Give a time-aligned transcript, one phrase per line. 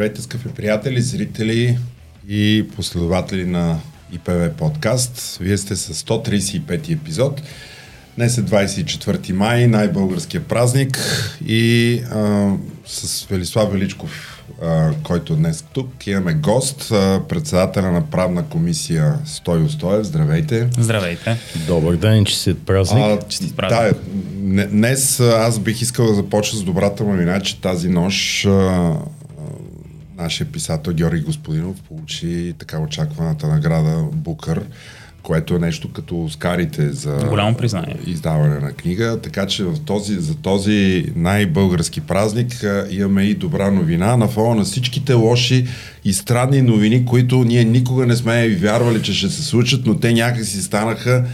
[0.00, 1.78] Здравейте, скъпи приятели, зрители
[2.28, 3.78] и последователи на
[4.12, 5.38] ИПВ подкаст.
[5.40, 7.42] Вие сте с 135 епизод.
[8.16, 10.98] Днес е 24 май, най-българския празник
[11.46, 12.52] и а,
[12.86, 19.62] с Велислав Величков, а, който днес тук, имаме гост, а, председателя на правна комисия Стой
[19.62, 20.06] Устоев.
[20.06, 20.68] Здравейте.
[20.78, 21.38] Здравейте.
[21.66, 23.04] Добър ден, че си празник.
[23.04, 23.18] А,
[24.42, 28.96] Да, днес аз бих искал да започна с добрата новина, че тази нощ а,
[30.20, 34.62] нашия писател Георги Господинов получи така очакваната награда Букър,
[35.22, 37.96] което е нещо като Оскарите за Голямо признание.
[38.06, 39.18] издаване на книга.
[39.22, 44.64] Така че в този, за този най-български празник имаме и добра новина на фона на
[44.64, 45.66] всичките лоши
[46.04, 50.12] и странни новини, които ние никога не сме вярвали, че ще се случат, но те
[50.12, 51.24] някакси станаха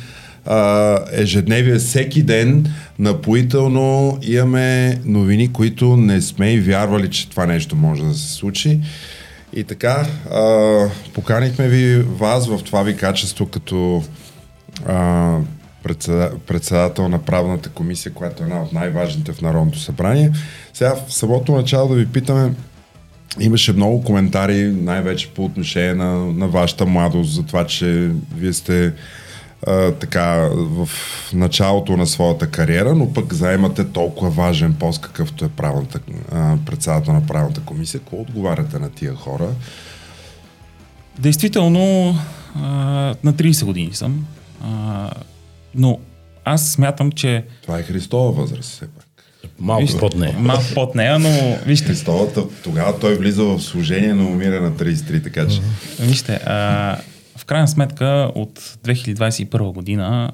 [0.46, 2.66] а, ежедневие, всеки ден
[2.98, 8.80] напоително имаме новини, които не сме и вярвали, че това нещо може да се случи.
[9.52, 14.02] И така, а, поканихме ви вас в това ви качество като
[14.86, 15.38] а,
[16.46, 20.32] председател на правната комисия, която е една от най-важните в Народното събрание.
[20.74, 22.52] Сега в самото начало да ви питаме,
[23.40, 28.92] имаше много коментари, най-вече по отношение на, на вашата младост, за това, че вие сте
[29.66, 30.88] а, така в
[31.32, 36.00] началото на своята кариера, но пък заемате толкова важен пост, какъвто е правната,
[36.32, 38.00] а, председател на правната комисия.
[38.00, 39.48] Какво отговаряте на тия хора?
[41.18, 42.14] Действително,
[42.54, 42.60] а,
[43.24, 44.26] на 30 години съм,
[44.64, 45.10] а,
[45.74, 45.98] но
[46.44, 47.44] аз смятам, че...
[47.62, 49.06] Това е Христова възраст, все пак.
[49.58, 50.36] Малко вижте, под нея.
[50.38, 51.86] Малко под нея, но вижте.
[51.86, 55.60] Христовата, тогава той влиза в служение, но умира на 33, така че.
[56.00, 56.96] Вижте, а,
[57.36, 60.30] в крайна сметка от 2021 година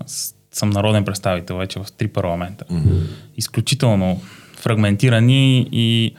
[0.53, 2.65] съм народен представител вече в три парламента.
[2.65, 3.07] Mm-hmm.
[3.37, 4.21] Изключително
[4.57, 6.15] фрагментирани и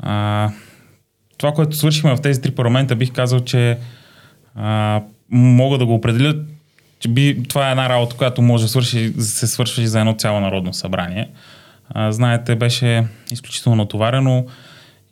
[0.00, 0.50] а,
[1.38, 3.78] това, което свършихме в тези три парламента, бих казал, че
[4.54, 6.34] а, мога да го определя,
[7.00, 10.40] че би, това е една работа, която може да свърши, се свърши за едно цяло
[10.40, 11.30] народно събрание.
[11.88, 14.46] А, знаете, беше изключително натоварено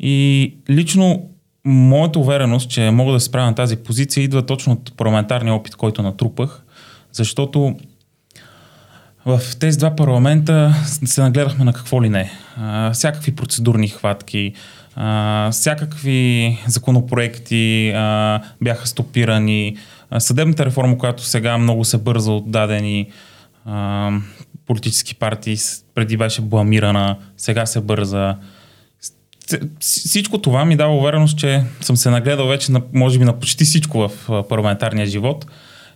[0.00, 1.28] и лично
[1.66, 5.76] моята увереност, че мога да се справя на тази позиция, идва точно от парламентарния опит,
[5.76, 6.62] който натрупах,
[7.12, 7.76] защото
[9.26, 12.30] в тези два парламента се нагледахме на какво ли не.
[12.56, 14.52] А, всякакви процедурни хватки,
[14.96, 19.76] а, всякакви законопроекти а, бяха стопирани.
[20.10, 23.08] А, съдебната реформа, която сега много се бърза от дадени
[23.64, 24.10] а,
[24.66, 25.56] политически партии,
[25.94, 28.36] преди беше бламирана, сега се бърза
[29.80, 33.64] всичко това ми дава увереност, че съм се нагледал вече, на, може би, на почти
[33.64, 35.46] всичко в парламентарния живот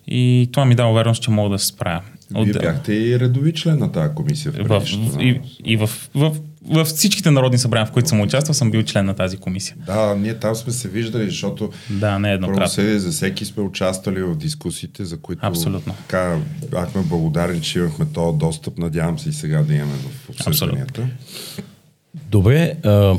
[0.06, 2.00] и това ми дава увереност, че мога да се справя.
[2.34, 4.52] Вие бяхте и редови член на тази комисия.
[4.52, 6.36] В, в, и, и в, в,
[6.70, 9.76] в всичките народни събрания, в които съм участвал, съм бил член на тази комисия.
[9.86, 12.98] Да, ние там сме се виждали, защото да, не еднократно.
[12.98, 15.94] за всеки сме участвали в дискусиите, за които Абсолютно.
[15.94, 16.38] така
[16.70, 18.78] бяхме благодарни, че имахме този достъп.
[18.78, 21.06] Надявам се и сега да имаме в обсъжданията.
[22.30, 23.14] Добре, а,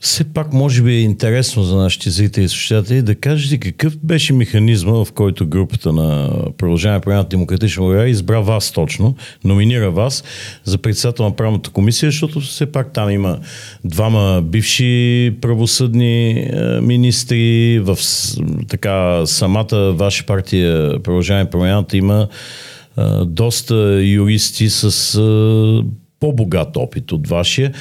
[0.00, 4.32] все пак може би е интересно за нашите зрители и слушатели да кажете какъв беше
[4.32, 10.24] механизма, в който групата на Продължаване на Демократична България избра вас точно, номинира вас
[10.64, 13.38] за председател на правната комисия, защото все пак там има
[13.84, 17.98] двама бивши правосъдни е, министри, в
[18.68, 22.28] така самата ваша партия Продължаване промяната има
[22.98, 27.72] е, доста юристи с е, по-богат опит от вашия.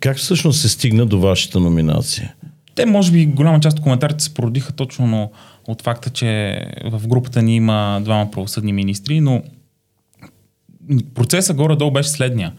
[0.00, 2.34] Как всъщност се стигна до вашата номинация?
[2.74, 5.30] Те, може би, голяма част от коментарите се породиха точно
[5.68, 9.42] от факта, че в групата ни има двама правосъдни министри, но
[11.14, 12.52] процесът горе-долу беше следния.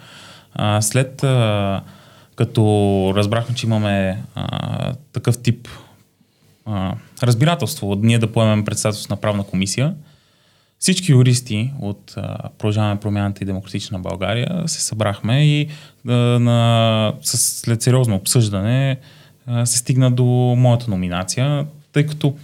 [0.54, 1.82] А, след а,
[2.36, 5.68] като разбрахме, че имаме а, такъв тип
[6.66, 9.96] а, разбирателство ние да поемем председателство на правна комисия,
[10.82, 12.16] всички юристи от
[12.58, 15.68] Продължаваме промяната и Демократична България се събрахме и
[16.08, 18.98] а, на, с, след сериозно обсъждане
[19.48, 20.24] а, се стигна до
[20.58, 22.36] моята номинация, тъй като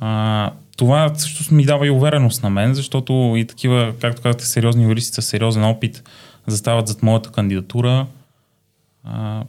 [0.00, 4.84] а, това също ми дава и увереност на мен, защото и такива, както казахте, сериозни
[4.84, 6.02] юристи с сериозен опит
[6.46, 8.06] застават зад моята кандидатура.
[9.04, 9.44] А,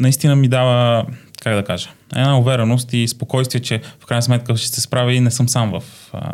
[0.00, 1.06] наистина ми дава,
[1.42, 5.20] как да кажа, една увереност и спокойствие, че в крайна сметка ще се справя и
[5.20, 5.82] не съм сам в
[6.12, 6.32] а,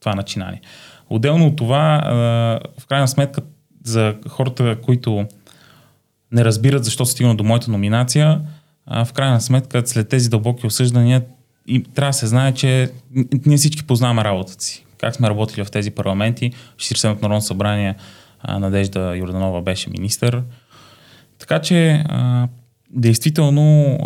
[0.00, 0.60] това начинание.
[1.10, 2.02] Отделно от това,
[2.78, 3.40] в крайна сметка,
[3.84, 5.26] за хората, които
[6.32, 8.40] не разбират защо се стигна до моята номинация,
[8.86, 11.22] в крайна сметка, след тези дълбоки осъждания,
[11.94, 12.90] трябва да се знае, че
[13.46, 14.86] ние всички познаваме работата си.
[14.98, 16.52] Как сме работили в тези парламенти.
[16.76, 17.94] 47-то Народно събрание
[18.48, 20.42] Надежда Йорданова беше министър.
[21.38, 22.04] Така че
[22.90, 23.98] действително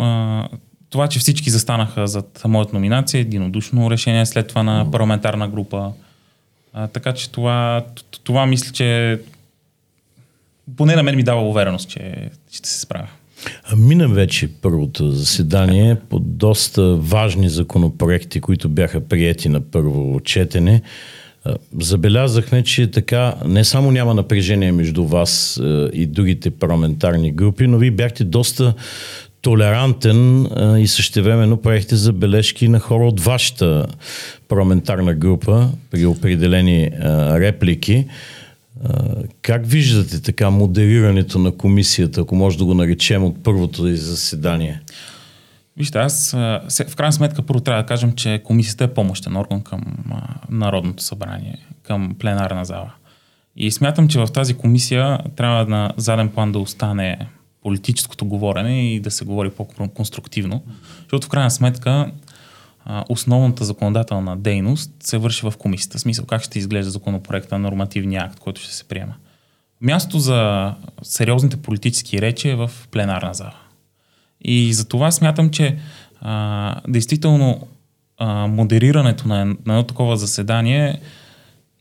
[0.89, 5.91] това, че всички застанаха зад моята номинация, единодушно решение след това на парламентарна група.
[6.73, 7.85] А, така че това,
[8.23, 9.19] това мисля, че
[10.77, 13.07] поне на мен ми дава увереност, че ще се справя.
[13.77, 20.81] Мина вече първото заседание по доста важни законопроекти, които бяха прияти на първо четене.
[21.79, 25.61] Забелязахме, че така не само няма напрежение между вас
[25.93, 28.73] и другите парламентарни групи, но вие бяхте доста
[29.45, 30.47] толерантен
[30.77, 33.87] и същевременно правихте забележки на хора от вашата
[34.47, 36.91] парламентарна група при определени
[37.39, 38.07] реплики.
[39.41, 44.81] Как виждате така модерирането на комисията, ако може да го наречем от първото и заседание?
[45.77, 46.31] Вижте, аз
[46.87, 49.81] в крайна сметка първо трябва да кажем, че комисията е помощен орган към
[50.49, 52.91] Народното събрание, към пленарна зала.
[53.55, 57.27] И смятам, че в тази комисия трябва на заден план да остане
[57.65, 60.63] политическото говорене и да се говори по-конструктивно,
[61.01, 62.11] защото в крайна сметка
[63.09, 65.97] основната законодателна дейност се върши в комисията.
[65.97, 69.13] В смисъл как ще изглежда законопроекта нормативния акт, който ще се приема.
[69.81, 70.73] Място за
[71.03, 73.55] сериозните политически речи е в пленарна зала.
[74.41, 75.77] И за това смятам, че
[76.21, 77.67] а, действително
[78.17, 81.01] а, модерирането на, на едно такова заседание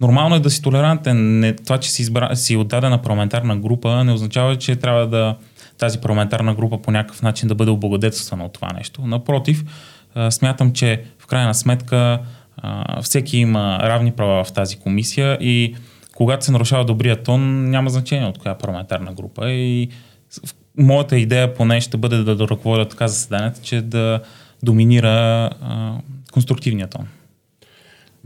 [0.01, 1.39] Нормално е да си толерантен.
[1.41, 5.37] Не, това, че си, избра, си отдадена парламентарна група, не означава, че трябва да
[5.79, 9.07] тази парламентарна група по някакъв начин да бъде облагодетелствана от това нещо.
[9.07, 9.65] Напротив,
[10.31, 12.21] смятам, че в крайна сметка
[13.03, 15.77] всеки има равни права в тази комисия и
[16.15, 19.51] когато се нарушава добрия тон, няма значение от коя парламентарна група.
[19.51, 19.89] И
[20.79, 24.21] моята идея поне ще бъде да ръководя така заседанието, че да
[24.63, 25.99] доминира а,
[26.33, 27.07] конструктивния тон.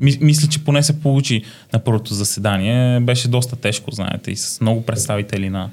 [0.01, 1.43] Мисля, че поне се получи
[1.73, 3.01] на първото заседание.
[3.01, 5.69] Беше доста тежко, знаете, и с много представители на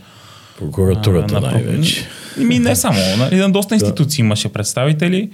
[0.60, 2.08] Прокуратурата най-вече.
[2.38, 3.00] Ми не само.
[3.18, 5.30] Нали, на доста институции имаше представители.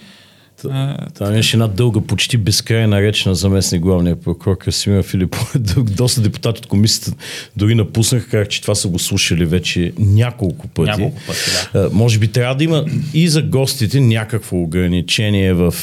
[1.13, 5.55] Там имаше една дълга, почти безкрайна реч на заместник главния прокурор Красимир Филипов.
[5.77, 7.11] Доста депутати от комисията
[7.57, 10.89] дори напуснаха, как че това са го слушали вече няколко пъти.
[10.89, 11.39] Няколко пъти
[11.73, 11.89] да.
[11.93, 15.73] Може би трябва да има и за гостите някакво ограничение в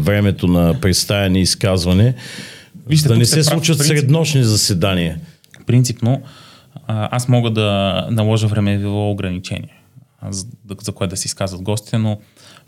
[0.00, 2.14] времето на представяне и изказване,
[2.86, 3.96] Вижте, да не се случат принцип...
[3.96, 5.18] среднощни заседания.
[5.66, 6.22] Принципно,
[6.88, 9.82] аз мога да наложа времево ограничение,
[10.30, 10.46] за,
[10.80, 12.18] за което да се изказват гостите, но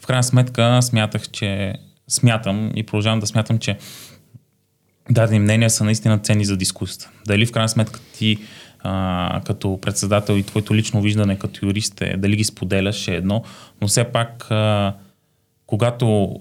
[0.07, 1.75] в крайна сметка смятах, че
[2.09, 3.79] смятам и продължавам да смятам, че
[5.11, 7.11] дадени мнения са наистина ценни за дискусията.
[7.27, 8.39] Дали в крайна сметка ти
[8.79, 13.43] а, като председател и твоето лично виждане като юрист е дали ги споделяш е едно,
[13.81, 14.95] но все пак а,
[15.67, 16.37] когато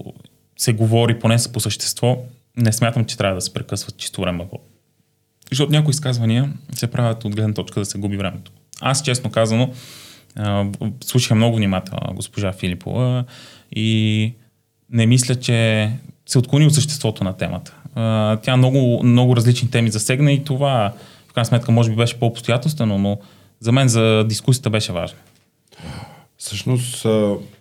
[0.57, 2.17] се говори поне по същество,
[2.57, 4.47] не смятам, че трябва да се прекъсват чисто време.
[5.51, 8.51] Защото някои изказвания се правят от гледна точка да се губи времето.
[8.81, 9.73] Аз честно казано,
[11.03, 13.25] слушах много внимателно госпожа Филипова
[13.75, 14.33] и
[14.89, 15.89] не мисля, че
[16.25, 17.75] се отклони от съществото на темата.
[18.43, 20.93] Тя много, много различни теми засегна и това
[21.27, 23.17] в крайна сметка може би беше по-обстоятелствено, но
[23.59, 25.17] за мен за дискусията беше важно.
[26.37, 27.05] Всъщност,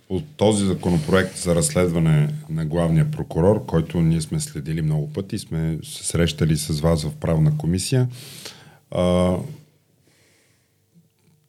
[0.09, 5.77] от този законопроект за разследване на главния прокурор, който ние сме следили много пъти, сме
[5.83, 8.07] се срещали с вас в правна комисия,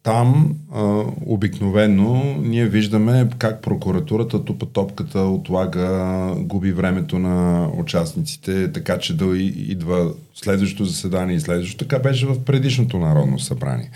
[0.07, 8.97] там а, обикновено ние виждаме как прокуратурата тупа топката, отлага, губи времето на участниците, така
[8.99, 11.85] че да идва следващото заседание и следващото.
[11.85, 13.89] Така беше в предишното Народно събрание.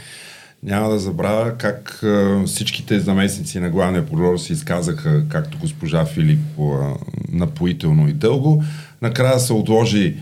[0.63, 6.59] Няма да забравя как а, всичките заместници на главния прокурор се изказаха, както госпожа Филип,
[6.59, 6.93] а,
[7.31, 8.63] напоително и дълго.
[9.01, 10.15] Накрая се отложи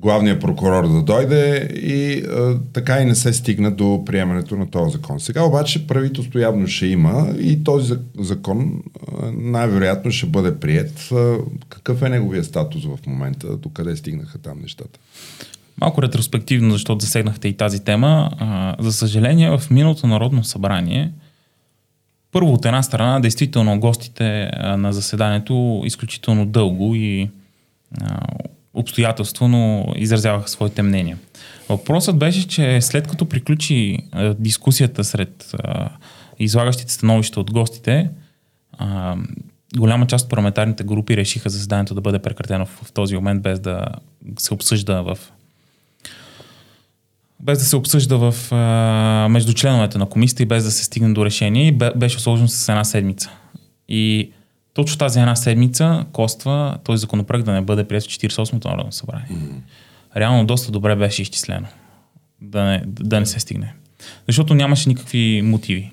[0.00, 4.92] главния прокурор да дойде и а, така и не се стигна до приемането на този
[4.92, 5.20] закон.
[5.20, 8.82] Сега обаче правителство явно ще има и този закон
[9.22, 11.08] а, най-вероятно ще бъде прият.
[11.12, 11.36] А,
[11.68, 13.56] какъв е неговия статус в момента?
[13.56, 14.98] До къде стигнаха там нещата?
[15.80, 18.30] Малко ретроспективно, защото засегнахте и тази тема.
[18.38, 21.12] А, за съжаление, в миналото Народно събрание
[22.32, 27.30] първо от една страна, действително гостите на заседанието изключително дълго и
[28.80, 31.18] обстоятелствено изразяваха своите мнения.
[31.68, 35.88] Въпросът беше, че след като приключи а, дискусията сред а,
[36.38, 38.10] излагащите становища от гостите,
[38.72, 39.16] а,
[39.76, 43.60] голяма част от парламентарните групи решиха заседанието да бъде прекратено в, в този момент, без
[43.60, 43.86] да
[44.38, 45.18] се обсъжда в
[47.42, 51.12] без да се обсъжда в, а, между членовете на комисията и без да се стигне
[51.12, 53.30] до решение беше сложено с една седмица.
[53.88, 54.30] И
[54.74, 59.28] точно тази една седмица коства този законопроект да не бъде прият в 48-то Народно събрание.
[59.30, 59.60] Mm-hmm.
[60.16, 61.66] Реално доста добре беше изчислено
[62.40, 63.74] да не, да не се стигне.
[64.28, 65.92] Защото нямаше никакви мотиви.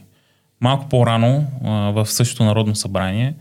[0.62, 3.36] Малко по-рано а, в същото Народно събрание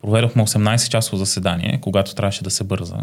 [0.00, 2.96] проведохме 18 часово заседание, когато трябваше да се бърза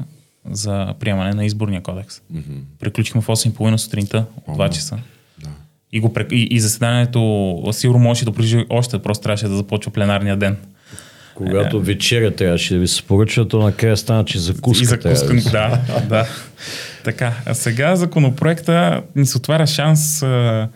[0.51, 2.21] за приемане на изборния кодекс.
[2.33, 2.61] Mm-hmm.
[2.79, 4.99] Приключихме в 8.30 сутринта, от 2 часа.
[5.43, 5.49] Да.
[5.91, 10.37] И, го, и, и заседанието сигурно можеше да продължи още, просто трябваше да започва пленарния
[10.37, 10.57] ден.
[11.35, 14.83] Когато вечеря трябваше да ви се поръчва, то накрая стана, че закуска.
[14.83, 16.27] И за трябва куска, да да, да.
[17.03, 20.69] Така, а сега законопроекта ни се отваря шанс а,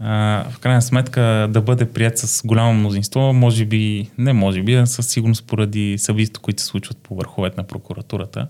[0.00, 4.74] а, в крайна сметка да бъде прият с голямо мнозинство, може би, не може би,
[4.74, 8.46] а със сигурност поради събитията, които се случват по върховете на прокуратурата.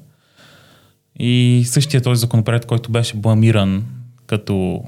[1.19, 3.85] И същия този законопроект, който беше бламиран
[4.27, 4.85] като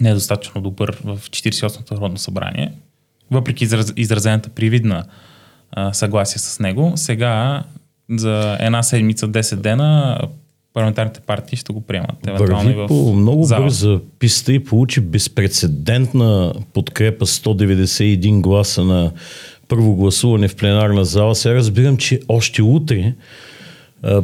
[0.00, 2.72] недостатъчно добър в 48-то Народно събрание,
[3.30, 5.04] въпреки израз, изразената привидна
[5.72, 7.62] а, съгласие с него, сега
[8.10, 10.18] за една седмица, 10 дена
[10.74, 12.16] парламентарните партии ще го приемат.
[12.26, 13.60] Върви в по много зала.
[13.62, 19.12] бърза писта и получи безпредседентна подкрепа 191 гласа на
[19.68, 21.34] първо гласуване в пленарна зала.
[21.34, 23.14] Сега разбирам, че още утре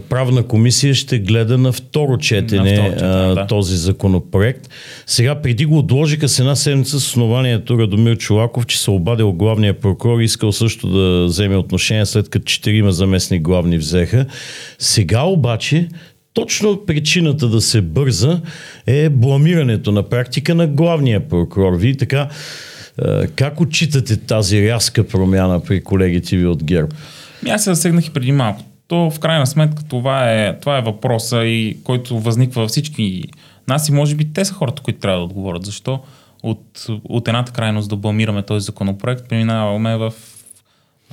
[0.08, 3.46] правна комисия ще гледа на второ четене, На второ четене, да.
[3.46, 4.68] този законопроект.
[5.06, 9.80] Сега преди го отложиха с една седмица с основанието Радомир Чулаков, че се обадил главния
[9.80, 14.26] прокурор и искал също да вземе отношение, след като четирима заместни главни взеха.
[14.78, 15.88] Сега обаче
[16.34, 18.40] точно причината да се бърза
[18.86, 21.76] е бламирането на практика на главния прокурор.
[21.76, 22.28] Вие така,
[23.34, 26.88] как отчитате тази рязка промяна при колегите ви от ГЕРБ?
[27.42, 28.62] Ми Аз се засегнах и преди малко.
[28.88, 33.22] То в крайна сметка това е, това е въпроса, и който възниква във всички
[33.68, 35.64] нас и може би те са хората, които трябва да отговорят.
[35.64, 36.00] Защо
[36.42, 40.12] от, от едната крайност да бламираме този законопроект, преминаваме в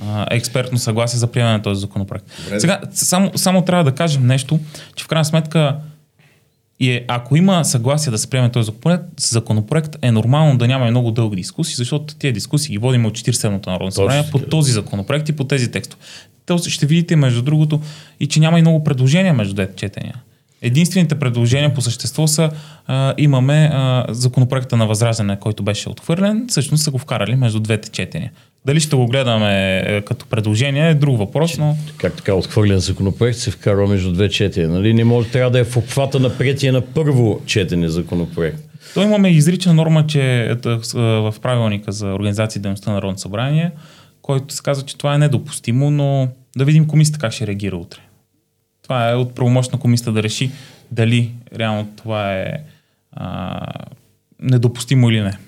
[0.06, 2.26] а, експертно съгласие за приемане на този законопроект.
[2.44, 2.60] Добре.
[2.60, 4.58] Сега, само, само трябва да кажем нещо,
[4.94, 5.76] че в крайна сметка
[6.84, 8.70] и е, ако има съгласие да се приеме този
[9.18, 13.70] законопроект, е нормално да няма много дълги дискусии, защото тези дискусии ги водим от 47-то
[13.70, 16.02] Народно събрание по този законопроект и по тези текстове.
[16.46, 17.80] То ще видите, между другото,
[18.20, 20.14] и че няма и много предложения между двете четения.
[20.64, 22.50] Единствените предложения по същество са,
[22.86, 27.90] а, имаме а, законопроекта на Възраждане, който беше отхвърлен, всъщност са го вкарали между двете
[27.90, 28.30] четения.
[28.66, 33.38] Дали ще го гледаме е, като предложение е друг въпрос, но Как така отхвърлен законопроект
[33.38, 34.68] се вкарва между две четения?
[34.70, 34.94] Нали?
[34.94, 38.58] Не може, трябва да е в обхвата на приятие на първо четене законопроект.
[38.94, 42.94] То имаме изрична норма, че ето, с- а, в правилника за организация и дейността на
[42.94, 43.70] Народно събрание,
[44.22, 47.98] който се казва, че това е недопустимо, но да видим комисията как ще реагира утре.
[48.84, 50.50] Това е от правомощна комисията да реши
[50.90, 52.64] дали реално това е
[53.12, 53.60] а,
[54.40, 55.38] недопустимо или не.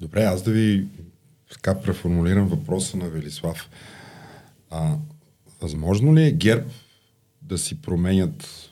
[0.00, 0.84] Добре, аз да ви
[1.52, 3.70] така преформулирам въпроса на Велислав.
[4.70, 4.92] А,
[5.62, 6.66] възможно ли е ГЕРБ
[7.42, 8.70] да си променят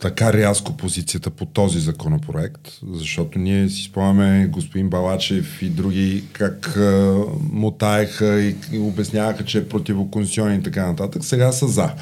[0.00, 6.76] така рязко позицията по този законопроект, защото ние си спомняме господин Балачев и други как
[6.76, 7.16] а,
[7.52, 11.94] мотаеха и, и обясняваха, че е противоконституционен и така нататък, сега са за.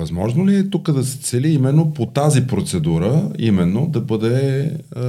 [0.00, 5.00] Възможно ли е тук да се цели именно по тази процедура, именно да бъде е,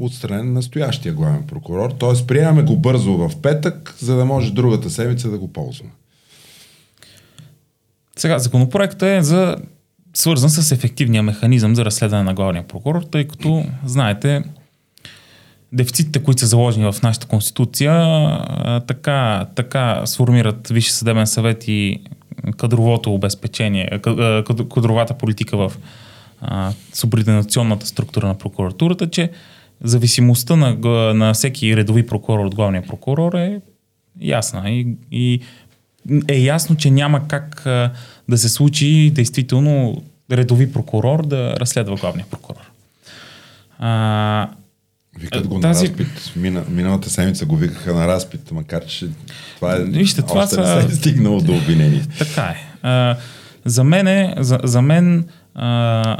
[0.00, 1.90] отстранен настоящия главен прокурор?
[1.90, 5.90] Тоест, приемаме го бързо в петък, за да може другата седмица да го ползваме.
[8.16, 9.56] Сега, законопроектът е за
[10.14, 14.44] свързан с ефективния механизъм за разследване на главния прокурор, тъй като, знаете,
[15.72, 17.94] дефицитите, които са заложени в нашата конституция,
[18.86, 22.00] така, така сформират Висше съдебен съвет и
[22.56, 24.00] кадровото обезпечение,
[24.74, 25.72] кадровата политика в
[26.92, 29.30] субординационната структура на прокуратурата, че
[29.80, 30.74] зависимостта на,
[31.14, 33.60] на всеки редови прокурор от главния прокурор е
[34.20, 35.40] ясна и, и
[36.28, 37.62] е ясно, че няма как
[38.28, 42.70] да се случи действително редови прокурор да разследва главния прокурор.
[43.78, 44.48] А,
[45.18, 46.32] Викат го Тази- на разпит.
[46.36, 49.08] Мина, миналата седмица го викаха на разпит, макар че
[49.56, 52.02] това е Вижте, това още са- не се е стигнало до обвинение.
[52.18, 52.56] Така е.
[52.82, 53.16] А,
[53.64, 56.16] за, мен е, за, за мен а,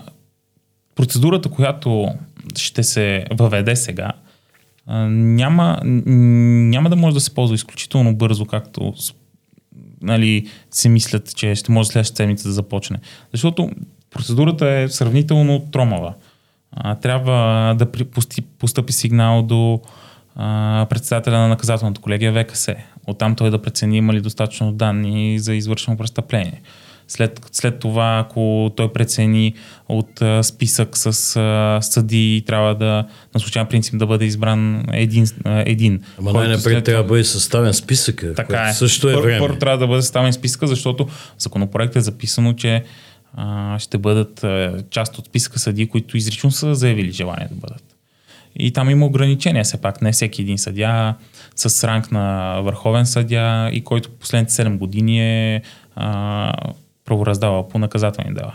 [0.94, 2.08] процедурата, която
[2.58, 4.12] ще се въведе сега,
[4.86, 8.94] а, няма, няма да може да се ползва изключително бързо, както
[10.02, 12.98] нали, си мислят, че ще може следващата седмица да започне.
[13.32, 13.70] Защото
[14.10, 16.14] процедурата е сравнително тромава.
[16.72, 19.80] А, трябва да при, пусти, постъпи сигнал до
[20.36, 22.68] а, председателя на наказателната колегия ВКС.
[23.06, 26.62] Оттам той да прецени има ли достатъчно данни за извършено престъпление.
[27.08, 29.54] След, след това, ако той прецени
[29.88, 35.26] от а, списък с а, съди, трябва да на случайен принцип да бъде избран един.
[35.44, 38.72] А, един Ама най-напред след трябва да бъде съставен списъка, така е.
[38.72, 39.38] също е първо, време.
[39.38, 42.82] Първо трябва да бъде съставен списъка, защото в законопроекта е записано, че
[43.34, 47.84] а, ще бъдат а, част от списъка съди, които изрично са заявили желание да бъдат.
[48.56, 50.02] И там има ограничения все пак.
[50.02, 51.14] Не всеки един съдя
[51.56, 55.20] с ранг на върховен съдя и който последните 7 години
[55.54, 55.62] е
[55.96, 56.52] а,
[57.04, 58.54] правораздава по наказателни дела.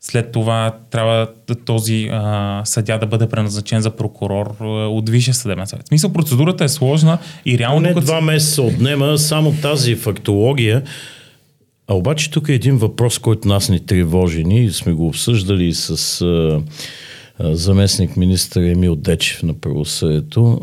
[0.00, 1.28] След това трябва
[1.64, 5.84] този а, съдя да бъде преназначен за прокурор а, от Висшия съдебен съвет.
[5.84, 7.80] В смисъл, процедурата е сложна и реално...
[7.80, 10.82] Не два месеца отнема само тази фактология.
[11.88, 14.44] А обаче тук е един въпрос, който нас ни тревожи.
[14.44, 16.60] Ние сме го обсъждали с а,
[17.40, 20.60] заместник министър Емил Дечев на правосъдието.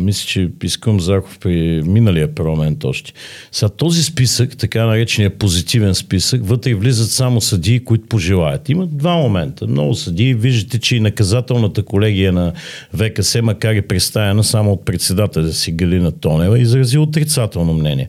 [0.00, 3.12] Мисля, че искам Зарков при миналия парламент още.
[3.52, 8.68] Сега този списък, така наречения позитивен списък, вътре влизат само съдии, които пожелаят.
[8.68, 9.66] Има два момента.
[9.66, 10.34] Много съдии.
[10.34, 12.52] Виждате, че и наказателната колегия на
[12.96, 18.08] ВКС, макар и представена само от председателя си Галина Тонева, изрази отрицателно мнение.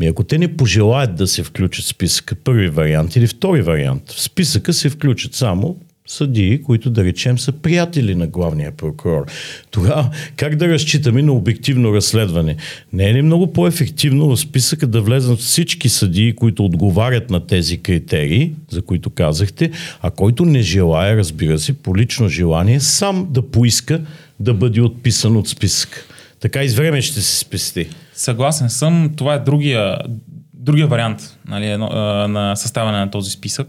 [0.00, 4.02] Ми ако те не пожелаят да се включат в списъка, първи вариант или втори вариант,
[4.10, 9.26] в списъка се включат само съдии, които да речем са приятели на главния прокурор.
[9.70, 12.56] Тогава как да разчитаме на обективно разследване?
[12.92, 17.78] Не е ли много по-ефективно в списъка да влезат всички съдии, които отговарят на тези
[17.78, 19.70] критерии, за които казахте,
[20.02, 24.00] а който не желая, разбира се, по лично желание, сам да поиска
[24.40, 26.04] да бъде отписан от списъка.
[26.40, 27.88] Така и с време ще се спести.
[28.14, 29.12] Съгласен съм.
[29.16, 29.98] Това е другия,
[30.54, 33.68] другия вариант нали, на съставане на този списък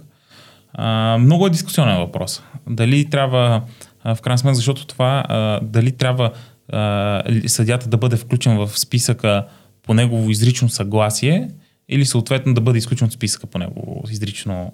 [1.20, 2.44] много е дискусионен въпрос.
[2.70, 3.62] Дали трябва,
[4.06, 5.24] в крайна сметка, защото това,
[5.62, 6.32] дали трябва
[6.72, 9.46] а, съдята да бъде включен в списъка
[9.84, 11.50] по негово изрично съгласие
[11.90, 14.74] или съответно да бъде изключен от списъка по негово изрично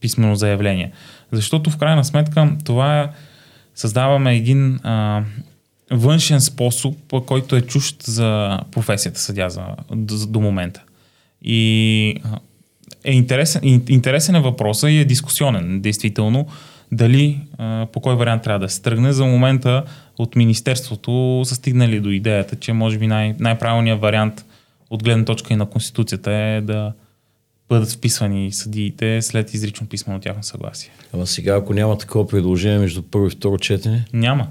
[0.00, 0.92] писмено заявление.
[1.32, 3.10] Защото в крайна сметка това
[3.74, 4.78] създаваме един
[5.90, 9.64] външен способ, който е чужд за професията съдя за,
[10.28, 10.82] до момента.
[11.42, 12.20] И
[13.04, 16.46] е интересен, интересен е въпроса и е дискусионен, действително,
[16.92, 19.12] дали а, по кой вариант трябва да се тръгне.
[19.12, 19.82] За момента
[20.18, 24.44] от Министерството са стигнали до идеята, че може би най- най-правилният вариант
[24.90, 26.92] от гледна точка и на Конституцията е да
[27.68, 30.90] бъдат вписвани съдиите след изрично писмено тяхно съгласие.
[31.14, 34.04] Ама сега, ако няма такова предложение между първо и второ четене?
[34.12, 34.48] Няма.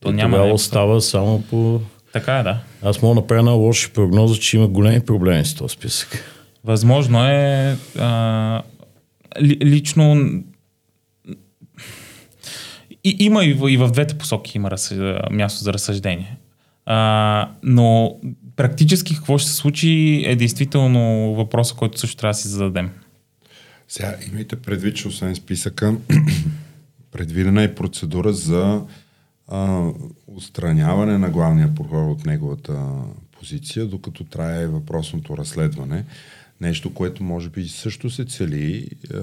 [0.00, 0.36] То и няма.
[0.36, 1.80] Тогава остава само по...
[2.12, 2.58] Така е, да.
[2.82, 6.24] Аз мога да направя една лоша прогноза, че има големи проблеми с този списък.
[6.64, 8.62] Възможно е а,
[9.40, 10.16] ли, лично
[13.04, 14.98] и, има и в, и в двете посоки има разсъж...
[15.30, 16.36] място за разсъждение.
[16.86, 18.16] А, но
[18.56, 22.90] практически какво ще се случи е действително въпросът, който също трябва да си зададем.
[23.88, 25.94] Сега имайте предвид, че освен списъка,
[27.12, 28.82] предвидена е процедура за
[29.48, 29.90] а,
[30.26, 32.84] устраняване на главния прокурор от неговата
[33.38, 36.04] позиция, докато трае въпросното разследване.
[36.62, 39.16] Нещо, което може би също се цели, е,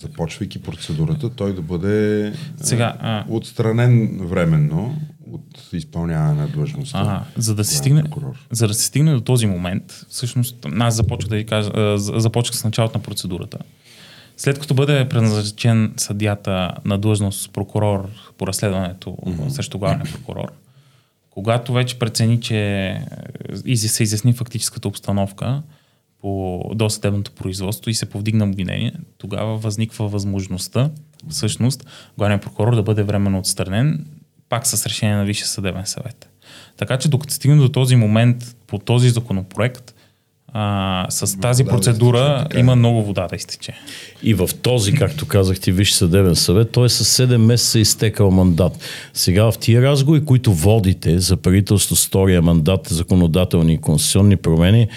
[0.00, 3.24] започвайки процедурата, той да бъде е, Сега, а...
[3.28, 4.96] отстранен временно
[5.32, 6.98] от изпълняване на длъжността.
[6.98, 8.02] А, за да, се стигне,
[8.50, 12.64] за да се стигне до този момент, всъщност, аз започвах да ви кажа, започнах с
[12.64, 13.58] началото на процедурата.
[14.36, 19.48] След като бъде предназначен съдята на длъжност прокурор по разследването mm-hmm.
[19.48, 20.52] срещу главния прокурор,
[21.30, 23.00] когато вече прецени, че
[23.86, 25.62] се изясни фактическата обстановка,
[26.20, 30.90] по досъдебното производство и се повдигна обвинение, тогава възниква възможността,
[31.28, 31.86] всъщност,
[32.18, 34.06] главният прокурор да бъде временно отстранен,
[34.48, 36.28] пак с решение на Висше съдебен съвет.
[36.76, 39.94] Така че докато стигне до този момент по този законопроект,
[40.52, 43.72] а, с тази вода процедура да има много вода да изтече.
[44.22, 48.78] И в този, както казахте, Висше съдебен съвет, той е с 7 месеца изтекал мандат.
[49.14, 54.88] Сега в тия разговори, които водите за правителство с втория мандат, законодателни и конституционни промени,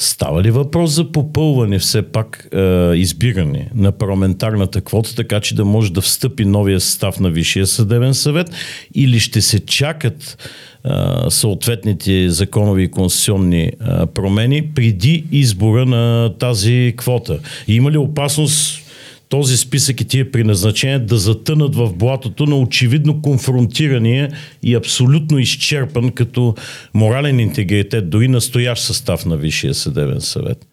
[0.00, 2.58] Става ли въпрос за попълване все пак е,
[2.94, 8.14] избиране на парламентарната квота, така че да може да встъпи новия състав на Висшия съдебен
[8.14, 8.50] съвет
[8.94, 10.38] или ще се чакат
[10.84, 10.90] е,
[11.28, 13.72] съответните законови и конституционни е,
[14.14, 17.38] промени преди избора на тази квота?
[17.68, 18.87] Има ли опасност
[19.28, 26.10] този списък и тия предназначения да затънат в блатото на очевидно конфронтирания и абсолютно изчерпан
[26.10, 26.54] като
[26.94, 30.66] морален интегритет, дори настоящ състав на Висшия съдебен съвет.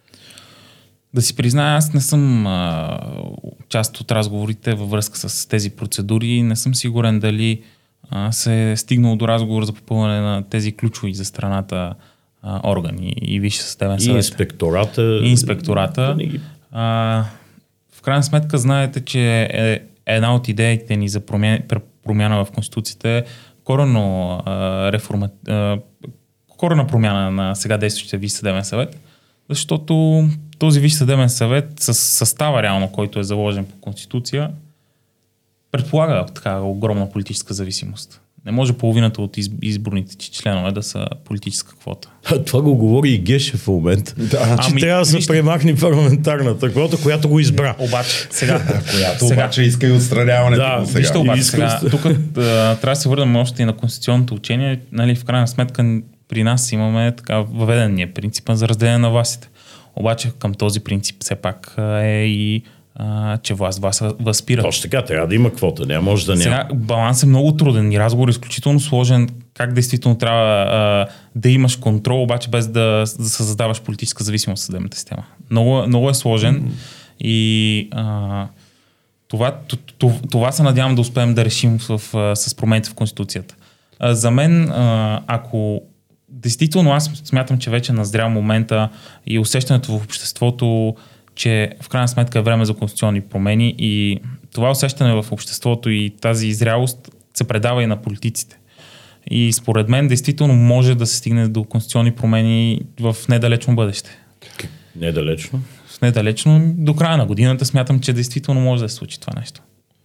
[1.13, 2.99] Да си призная, аз не съм а,
[3.69, 6.41] част от разговорите във връзка с тези процедури.
[6.41, 7.61] Не съм сигурен дали
[8.09, 11.93] а, се е стигнал до разговор за попълване на тези ключови за страната
[12.41, 14.15] а, органи и Висше съдебен съвет.
[14.15, 15.19] И инспектората.
[15.23, 16.17] И инспектората.
[16.71, 17.25] А,
[18.05, 21.59] крайна сметка знаете, че е една от идеите ни за промяна,
[22.03, 23.23] промяна в Конституцията е
[23.63, 24.39] корено
[24.93, 25.29] реформа,
[26.47, 28.99] корена промяна на сега действащия Висш съдебен съвет,
[29.49, 30.23] защото
[30.59, 34.51] този Висш съдебен съвет с състава реално, който е заложен по Конституция,
[35.71, 38.21] предполага така огромна политическа зависимост.
[38.45, 42.09] Не може половината от из- изборните ти членове да са политическа квота.
[42.45, 44.13] Това го говори и Геше в момента.
[44.17, 44.57] Да.
[44.57, 47.75] Че Ами, трябва да се вижте- премахне парламентарната квота, която го избра.
[47.79, 50.99] Обаче, сега, Която сега, обаче иска и отстраняването Да, му сега.
[50.99, 52.11] Вижте обаче Иска сега, тук а,
[52.75, 54.79] трябва да се върнем още и на конституционното учение.
[54.91, 59.49] Нали, в крайна сметка при нас имаме така въведения принципа за разделение на властите.
[59.95, 62.63] Обаче към този принцип все пак а, е и
[62.95, 64.61] а, че власт вас възпира.
[64.61, 66.43] Точно така, трябва да има квота, няма може да няма.
[66.43, 69.29] Сега баланс е много труден и разговор е изключително сложен.
[69.53, 72.81] Как действително трябва а, да имаш контрол, обаче без да,
[73.19, 75.23] да създаваш политическа зависимост в съдебната система.
[75.51, 77.25] Много, много е сложен mm-hmm.
[77.25, 78.47] и а,
[79.27, 79.55] това,
[79.97, 83.55] това, това се надявам да успеем да решим в, в, с промените в Конституцията.
[83.99, 85.81] А, за мен, а, ако
[86.29, 88.89] действително аз смятам, че вече назрял момента
[89.27, 90.95] и усещането в обществото,
[91.35, 94.19] че в крайна сметка е време за конституционни промени и
[94.53, 98.57] това усещане в обществото и тази зрялост се предава и на политиците.
[99.31, 104.09] И според мен действително може да се стигне до конституционни промени в недалечно бъдеще.
[104.95, 105.61] Недалечно.
[105.87, 109.61] В недалечно до края на годината смятам, че действително може да се случи това нещо.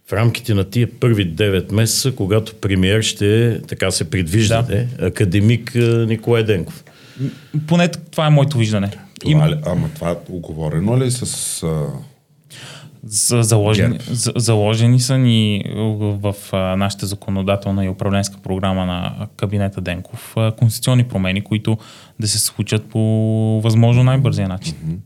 [0.07, 5.05] В рамките на тия първи 9 месеца, когато премиер ще е, така се предвиждате, да.
[5.05, 6.83] академик а, Николай Денков.
[7.67, 8.91] Поне това е моето виждане.
[9.25, 11.63] Това ли, ама това оговорено ли с...
[11.63, 11.85] А...
[13.03, 15.63] За, заложени, за, заложени са ни
[15.95, 21.77] в а, нашата законодателна и управленска програма на кабинета Денков а, конституционни промени, които
[22.19, 22.99] да се случат по
[23.63, 25.01] възможно най-бързия начин.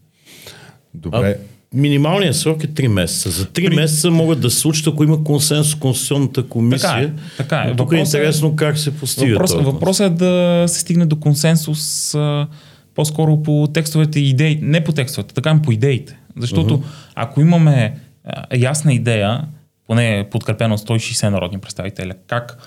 [0.94, 1.38] Добре.
[1.74, 3.30] Минималният срок е 3 месеца.
[3.30, 3.76] За 3 При...
[3.76, 7.14] месеца могат да се случат, ако има консенсус в Конституционната комисия.
[7.38, 7.76] Така е, така е.
[7.76, 9.64] Тук е е- интересно как се постига Въпрос, това.
[9.64, 12.48] въпросът е да се стигне до консенсус а,
[12.96, 16.20] по-скоро по текстовете и идеи, не по текстовете, така по идеите.
[16.38, 16.84] Защото uh-huh.
[17.16, 19.46] ако имаме а, ясна идея,
[19.88, 22.58] поне подкрепена от 160 народни представители, как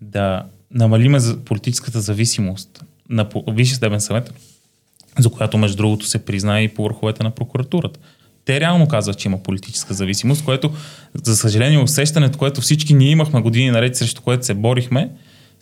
[0.00, 4.34] да намалиме политическата зависимост на Висше съдебен съвет,
[5.18, 8.00] за която между другото се призна и по върховете на прокуратурата.
[8.44, 10.72] Те реално казват, че има политическа зависимост, което,
[11.22, 15.10] за съжаление, усещането, което всички ние имахме години наред, срещу което се борихме,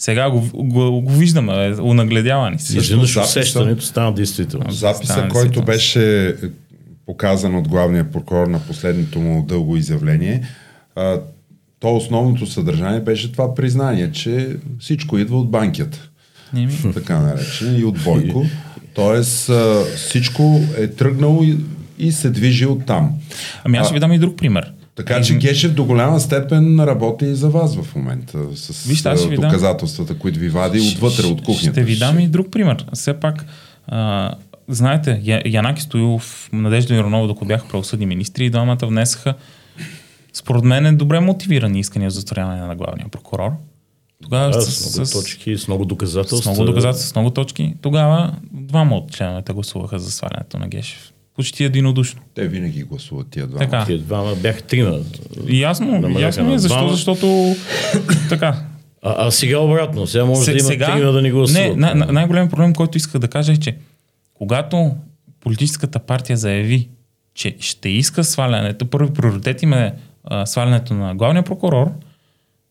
[0.03, 2.57] сега го, го, го виждаме, е унагледявани.
[2.57, 4.71] Изведнъж усещането стана действително.
[4.71, 6.35] Записа, Стане който беше
[7.07, 10.43] показан от главния прокурор на последното му дълго изявление,
[10.97, 11.21] а,
[11.81, 16.09] то основното съдържание беше това признание, че всичко идва от банкията.
[16.53, 16.73] Не ми.
[16.95, 18.47] така наречен, и от Бойко.
[18.95, 21.57] Тоест а, всичко е тръгнало и,
[21.99, 23.13] и се движи от там.
[23.65, 24.73] Ами аз ще ви дам и друг пример.
[24.95, 29.27] Така че Гешев до голяма степен работи и за вас в момента с Вижте, ще
[29.27, 31.73] дам- доказателствата, които ви вади отвътре от кухнята.
[31.73, 32.87] Ще ви дам и друг пример.
[32.93, 33.45] Все пак,
[33.87, 34.35] а,
[34.69, 39.35] знаете, Я- Янаки Стоилов, Надежда Иронова, докато бяха правосъдни министри, и двамата внесаха,
[40.33, 43.51] според мен, е добре мотивирани искания за устраняване на главния прокурор.
[44.23, 46.43] Тогава Да, с, с много с, точки, с много доказателства.
[46.43, 47.75] с много доказателства, с много точки.
[47.81, 51.13] Тогава двама от членовете гласуваха за свалянето на Гешев.
[51.43, 52.21] Почти единодушно.
[52.35, 53.59] Те винаги гласуват тия два.
[53.59, 53.85] Така.
[53.85, 54.99] Тия двама бяха трима.
[55.49, 56.91] Ясно, Намаляха ясно ми на е защо, двама.
[56.91, 57.55] защото
[58.29, 58.57] така.
[59.03, 60.07] А, а сега обратно.
[60.07, 61.63] Сега може Се- да има трима да ни гласуват.
[61.69, 63.77] Не, най- най- най-големият проблем, който исках да кажа е, че
[64.35, 64.97] когато
[65.41, 66.89] политическата партия заяви,
[67.35, 71.91] че ще иска свалянето, първи приоритет им е а, свалянето на главния прокурор,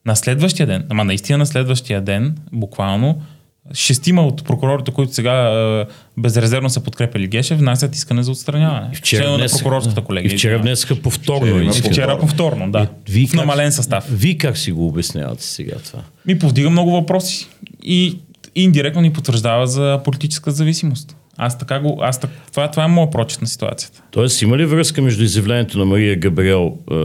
[0.06, 3.22] на следващия ден, ама наистина на следващия ден, буквално,
[3.74, 5.86] шестима от прокурорите, които сега а,
[6.18, 8.90] безрезервно са подкрепили Гешев, внасят искане за отстраняване.
[8.94, 10.34] И вчера на прокурорската колегия.
[10.34, 11.72] И вчера внесаха повторно.
[11.72, 11.88] Вчера.
[11.88, 12.88] И вчера повторно, да.
[13.10, 14.06] Вие в намален състав.
[14.12, 16.00] Вие как си го обяснявате сега това?
[16.26, 17.48] ми повдига много въпроси
[17.84, 18.20] и
[18.56, 21.16] индиректно ни потвърждава за политическа зависимост.
[21.38, 24.04] Аз така го, аз так, това, това е моят прочит на ситуацията.
[24.12, 26.96] Тоест има ли връзка между изявлението на Мария Габриел е,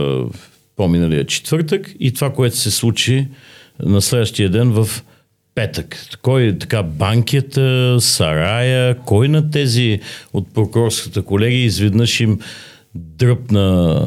[0.77, 3.29] по-миналия четвъртък и това, което се случи
[3.85, 4.89] на следващия ден в
[5.57, 6.07] петък?
[6.23, 10.01] Кой така банкета, сарая, кой на тези
[10.33, 12.39] от прокурорската колегия изведнъж им
[12.95, 14.01] дръпна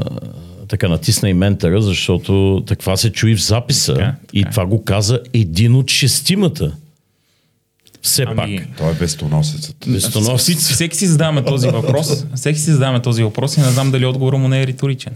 [0.67, 4.51] така натисна и ментъра, защото таква се чуи в записа Така, и така.
[4.51, 6.75] това го каза един от шестимата.
[8.01, 8.77] Все Ами, пак.
[8.77, 9.85] Той е вестоносецът.
[9.87, 10.57] Вестоносец.
[10.57, 12.25] Всеки, всеки си задаваме този въпрос.
[12.35, 15.13] Всеки си задаваме този въпрос и не знам дали отговорът му не е риторичен.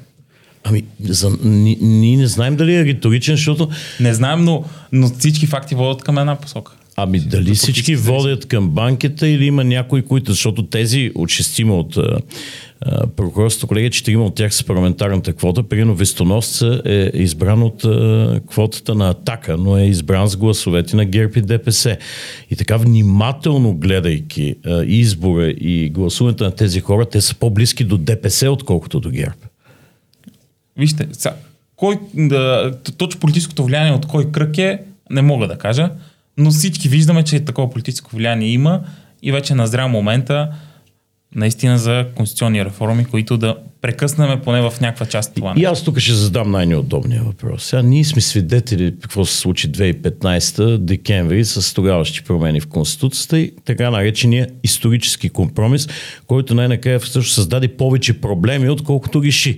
[0.64, 5.46] Ами, за, ни, ние не знаем дали е риторичен, защото Не знаем, но, но всички
[5.46, 6.72] факти водят към една посока.
[6.96, 11.98] Ами дали всички водят към банкета или има някои, които, защото тези от шестима от
[13.16, 18.96] прокурорската колегия, четирима от тях са парламентарната квота, примерно Вестоносца е избран от а, квотата
[18.96, 21.98] на Атака, но е избран с гласовете на ГЕРБ и ДПС.
[22.52, 27.98] И така внимателно гледайки а, избора и гласуването на тези хора, те са по-близки до
[27.98, 29.36] ДПС, отколкото до ГЕРБ.
[30.78, 31.34] Вижте, са,
[31.76, 35.92] кой, да, точно политическото влияние от кой кръг е, не мога да кажа,
[36.38, 38.82] но всички виждаме, че такова политическо влияние има
[39.22, 40.54] и вече на зря момента
[41.36, 45.54] наистина за конституционни реформи, които да прекъснем поне в някаква част това.
[45.58, 47.64] И аз тук ще задам най-неудобния въпрос.
[47.64, 53.52] Сега ние сме свидетели какво се случи 2015 декември с тогаващи промени в Конституцията и
[53.66, 55.88] така наречения исторически компромис,
[56.28, 59.58] който най-накрая всъщност създаде повече проблеми, отколкото реши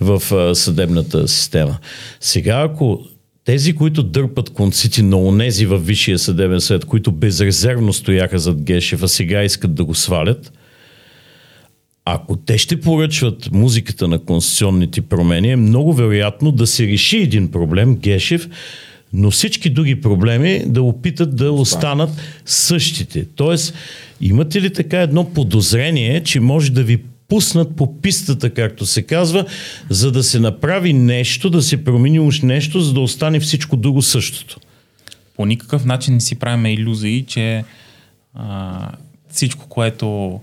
[0.00, 0.22] в
[0.54, 1.78] съдебната система.
[2.20, 3.00] Сега, ако
[3.44, 9.02] тези, които дърпат конците на онези във Висшия съдебен съвет, които безрезервно стояха зад Гешев,
[9.02, 10.52] а сега искат да го свалят–
[12.08, 17.50] ако те ще поръчват музиката на конституционните промени, е много вероятно да се реши един
[17.50, 18.48] проблем, Гешев,
[19.12, 22.10] но всички други проблеми да опитат да останат
[22.44, 23.26] същите.
[23.36, 23.74] Тоест,
[24.20, 29.44] имате ли така едно подозрение, че може да ви пуснат по пистата, както се казва,
[29.90, 34.02] за да се направи нещо, да се промени уж нещо, за да остане всичко друго
[34.02, 34.60] същото?
[35.36, 37.64] По никакъв начин не си правим иллюзии, че
[38.34, 38.90] а,
[39.30, 40.40] всичко, което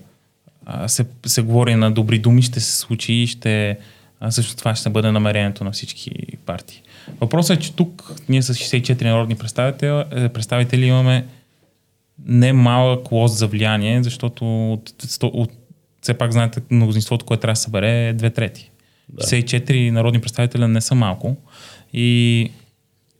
[0.88, 3.78] се, се говори на добри думи, ще се случи и ще,
[4.30, 6.12] също това ще бъде намерението на всички
[6.46, 6.82] партии.
[7.22, 11.26] Въпросът е, че тук ние с 64 народни представители, е, представители имаме
[12.26, 14.90] не малък лост за влияние, защото от,
[15.24, 15.52] от, от,
[16.02, 18.72] все пак знаете, мнозинството, което трябва да събере е две трети.
[19.10, 19.24] Да.
[19.24, 21.36] 64 народни представители не са малко.
[21.94, 22.52] И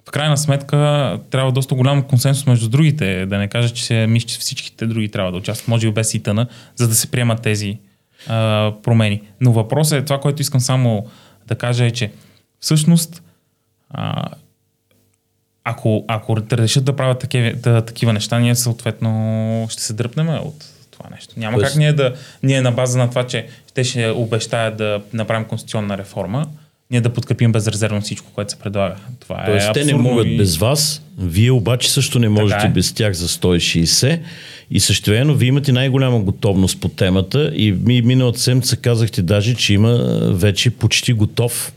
[0.08, 3.26] в крайна сметка трябва доста голям консенсус между другите.
[3.26, 6.14] Да не кажа, че се мисля, че всичките други трябва да участват, може би без
[6.14, 6.40] ИТН,
[6.76, 7.78] за да се приемат тези
[8.28, 9.22] а, промени.
[9.42, 11.08] Но въпросът е това, което искам само
[11.48, 12.12] да кажа е, че
[12.60, 13.24] всъщност
[13.90, 14.26] а,
[15.64, 20.66] ако, ако решат да правят такива, да, такива неща, ние съответно ще се дръпнем от
[20.92, 21.34] това нещо.
[21.38, 21.72] Няма Тоест...
[21.72, 22.14] как ние да,
[22.44, 26.48] ние на база на това, че те ще обещаят да направим конституционна реформа,
[26.92, 28.96] ние да подкрепим безрезервно всичко, което се предлага.
[29.20, 30.38] Това Тоест, е те не могат и...
[30.38, 32.70] без вас, вие обаче също не можете е.
[32.70, 34.20] без тях за 160
[34.72, 39.56] и също времено вие имате най-голяма готовност по темата и ми миналата седмица казахте даже,
[39.56, 39.94] че има
[40.34, 41.74] вече почти готов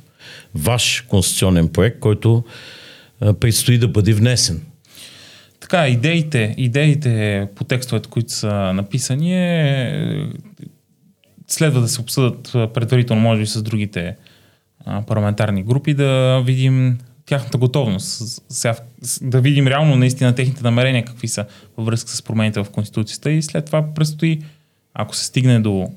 [0.55, 2.45] ваш конституционен проект, който
[3.41, 4.63] предстои да бъде внесен.
[5.61, 10.27] Така, идеите, идеите по текстовете, които са написани, е,
[11.47, 14.17] следва да се обсъдат предварително, може би с другите
[15.07, 18.43] парламентарни групи, да видим тяхната готовност.
[18.49, 18.77] Сега,
[19.23, 21.47] да видим реално наистина техните намерения какви са
[21.77, 24.43] във връзка с промените в Конституцията и след това предстои,
[24.95, 25.93] ако се стигне до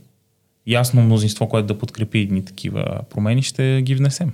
[0.68, 4.32] ясно мнозинство, което да подкрепи едни такива промени, ще ги внесем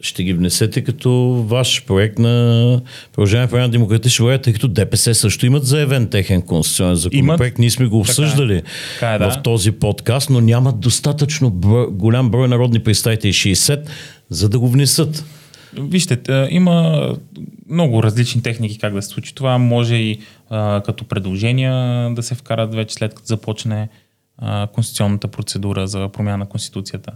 [0.00, 1.10] ще ги внесете като
[1.48, 2.80] ваш проект на
[3.12, 7.58] продължаване по на демократична воля, тъй като ДПС също имат заявен техен конституционен законопроект.
[7.58, 8.00] Ние сме го е.
[8.00, 8.72] обсъждали така е.
[8.94, 9.30] Така е, да.
[9.30, 13.88] в този подкаст, но нямат достатъчно брой, голям брой народни представители, 60,
[14.30, 15.24] за да го внесат.
[15.78, 16.18] Вижте,
[16.50, 17.08] има
[17.70, 19.58] много различни техники как да се случи това.
[19.58, 21.74] Може и а, като предложения
[22.14, 23.88] да се вкарат вече след като започне
[24.38, 27.12] а, конституционната процедура за промяна на Конституцията.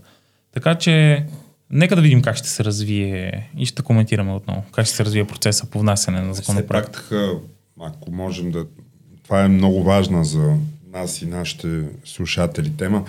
[0.54, 1.24] Така че
[1.70, 4.62] Нека да видим как ще се развие и ще коментираме отново.
[4.72, 6.96] Как ще се развие процеса по внасяне на законопроект.
[6.96, 7.30] Все
[7.78, 8.66] пак, ако можем да...
[9.24, 10.56] Това е много важна за
[10.92, 13.04] нас и нашите слушатели тема.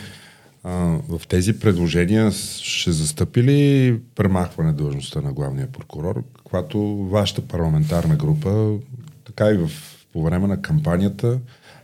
[0.63, 0.71] А,
[1.09, 8.77] в тези предложения ще застъпи ли премахване длъжността на главния прокурор, каквато вашата парламентарна група,
[9.25, 9.69] така и в,
[10.13, 11.39] по време на кампанията,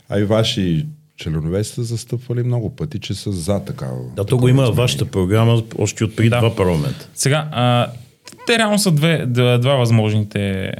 [0.08, 0.86] а и ваши
[1.22, 3.98] членове са застъпвали много пъти, че са за такава.
[4.16, 6.38] Да, то го има във вашата програма още от преди да.
[6.38, 7.08] два парламента.
[7.14, 7.86] Сега, а,
[8.46, 10.72] те реално са две, два, два възможните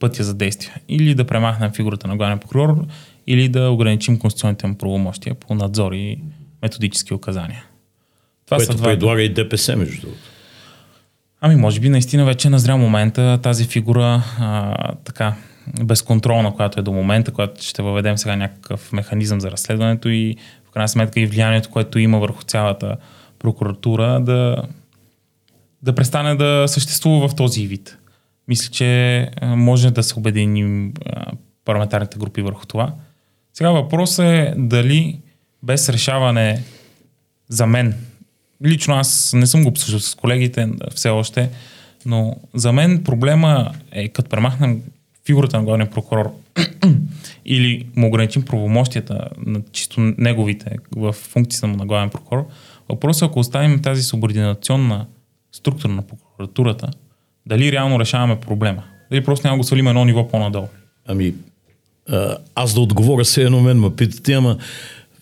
[0.00, 0.74] пътя за действие.
[0.88, 2.84] Или да премахнем фигурата на главен прокурор,
[3.26, 6.18] или да ограничим конституционните му правомощия по надзор и
[6.62, 7.64] методически указания.
[8.46, 8.84] Това Което са два...
[8.84, 10.22] предлага и ДПС, между другото.
[11.40, 15.34] Ами, може би наистина вече е на зря момента тази фигура а, така
[15.84, 20.36] безконтролна, която е до момента, която ще въведем сега някакъв механизъм за разследването и
[20.68, 22.96] в крайна сметка и влиянието, което има върху цялата
[23.38, 24.62] прокуратура, да,
[25.82, 27.98] да престане да съществува в този вид.
[28.48, 30.94] Мисля, че може да се обединим
[31.64, 32.92] парламентарните групи върху това.
[33.54, 35.20] Сега въпросът е дали
[35.62, 36.62] без решаване
[37.48, 37.94] за мен,
[38.64, 41.50] лично аз не съм го обсъждал с колегите все още,
[42.06, 44.82] но за мен проблема е като премахнем
[45.26, 46.32] фигурата на главния прокурор
[47.46, 52.46] или му ограничим правомощията на чисто неговите в функцията му на главен прокурор,
[52.88, 55.06] въпросът е, ако оставим тази субординационна
[55.52, 56.90] структура на прокуратурата,
[57.46, 58.82] дали реално решаваме проблема?
[59.10, 60.68] Дали просто няма го свалим едно ниво по-надолу?
[61.06, 61.34] Ами,
[62.54, 64.58] аз да отговоря се едно мен ме питате, ама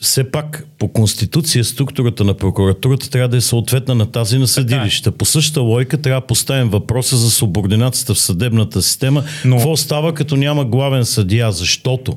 [0.01, 5.13] все пак по конституция структурата на прокуратурата трябва да е съответна на тази на съдилища.
[5.13, 9.25] По същата лойка трябва да поставим въпроса за субординацията в съдебната система.
[9.45, 9.57] Но...
[9.57, 11.53] Какво става като няма главен съдия?
[11.53, 12.17] Защото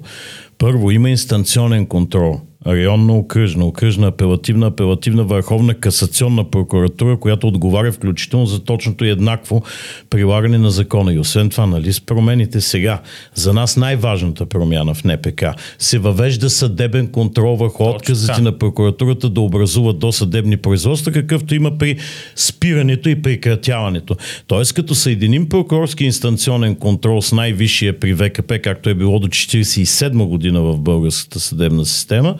[0.58, 8.46] първо има инстанционен контрол районна окръжна, окръжна апелативна, апелативна върховна касационна прокуратура, която отговаря включително
[8.46, 9.64] за точното и еднакво
[10.10, 11.14] прилагане на закона.
[11.14, 13.02] И освен това, нали, с промените сега,
[13.36, 15.44] за нас най-важната промяна в НПК,
[15.80, 21.98] се въвежда съдебен контрол върху отказите на прокуратурата да образува досъдебни производства, какъвто има при
[22.36, 24.16] спирането и прекратяването.
[24.48, 30.26] Тоест, като съединим прокурорски инстанционен контрол с най-висшия при ВКП, както е било до 1947
[30.26, 32.36] година в българската съдебна система,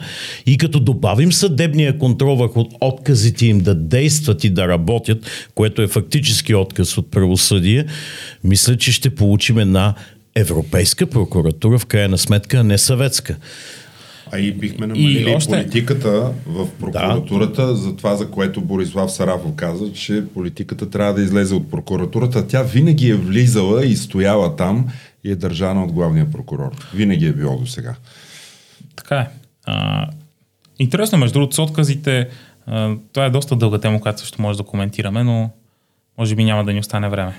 [0.46, 5.88] и като добавим съдебния контрол върху отказите им да действат и да работят, което е
[5.88, 7.86] фактически отказ от правосъдие,
[8.44, 9.94] мисля, че ще получим една
[10.34, 13.36] европейска прокуратура в крайна сметка, а не съветска.
[14.32, 15.50] А и бихме намалили и още...
[15.50, 17.76] политиката в прокуратурата да.
[17.76, 22.46] за това, за което Борислав Сарафов каза, че политиката трябва да излезе от прокуратурата.
[22.46, 24.88] Тя винаги е влизала и стояла там
[25.24, 26.70] и е държана от главния прокурор.
[26.94, 27.94] Винаги е било до сега.
[28.96, 29.28] Така е.
[29.70, 30.06] А,
[30.78, 32.28] интересно, между другото, с отказите,
[32.66, 35.50] а, това е доста дълга тема, която също може да коментираме, но
[36.18, 37.34] може би няма да ни остане време.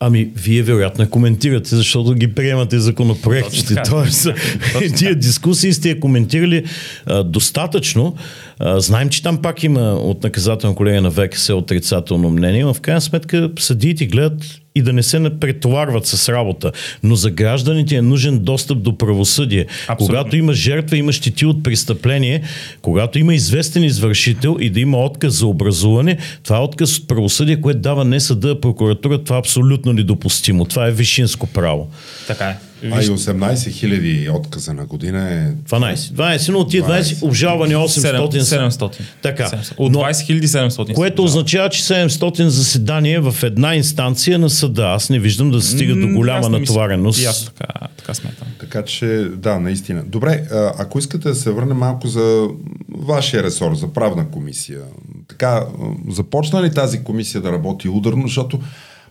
[0.00, 3.82] Ами, вие вероятно коментирате, защото ги приемате законопроектите.
[3.88, 4.28] Тоест,
[4.96, 6.64] тия дискусии сте я коментирали
[7.06, 8.16] а, достатъчно.
[8.58, 12.80] А, знаем, че там пак има от наказателно колегия на ВКС отрицателно мнение, но в
[12.80, 16.72] крайна сметка съдиите гледат и да не се претоварват с работа.
[17.02, 19.66] Но за гражданите е нужен достъп до правосъдие.
[19.88, 20.06] Абсолютно.
[20.06, 22.42] Когато има жертва, има щити от престъпление,
[22.82, 27.60] когато има известен извършител и да има отказ за образуване, това е отказ от правосъдие,
[27.60, 29.24] което дава не съда, а прокуратура.
[29.24, 30.64] Това е абсолютно недопустимо.
[30.64, 31.88] Това е вишинско право.
[32.26, 32.56] Така е.
[32.92, 35.70] А и 18 хиляди отказа на година е...
[35.70, 35.94] 12.
[35.94, 38.40] 12, но от тия 20, 20 обжалвани 800.
[38.40, 39.00] 700.
[39.22, 39.44] Така.
[39.44, 39.72] 700.
[39.76, 40.94] От 20 хиляди 700.
[40.94, 44.82] Което означава, че 700 заседания в една инстанция на съда.
[44.82, 47.26] Аз не виждам да се стига до голяма натовареност.
[47.26, 47.66] Аз така,
[47.96, 48.48] така сметам.
[48.60, 50.04] Така че, да, наистина.
[50.06, 50.42] Добре,
[50.78, 52.48] ако искате да се върнем малко за
[52.88, 54.80] вашия ресор, за правна комисия.
[55.28, 55.66] Така,
[56.10, 58.60] започна ли тази комисия да работи ударно, защото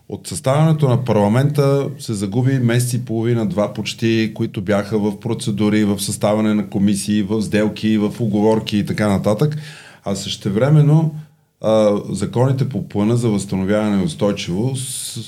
[0.10, 5.84] от съставянето на парламента се загуби месец и половина, два почти, които бяха в процедури,
[5.84, 9.58] в съставане на комисии, в сделки, в оговорки и така нататък.
[10.04, 11.16] А същевременно
[11.62, 15.20] а, законите по плана за възстановяване и устойчивост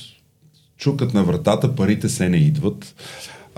[0.78, 2.96] чукат на вратата, парите се не идват.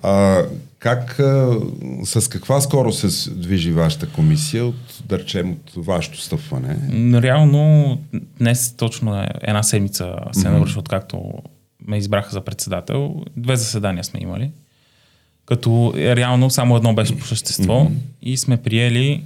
[0.03, 0.43] А,
[0.79, 1.60] как, а,
[2.03, 6.77] с каква скоро се движи вашата комисия, от, да речем, от вашето стъпване?
[7.21, 7.97] Реално,
[8.39, 10.49] днес точно е една седмица се mm-hmm.
[10.49, 11.33] навършва, откакто
[11.88, 13.23] ме избраха за председател.
[13.38, 14.51] Две заседания сме имали.
[15.45, 17.95] Като е, реално само едно беше по същество mm-hmm.
[18.21, 19.23] и сме приели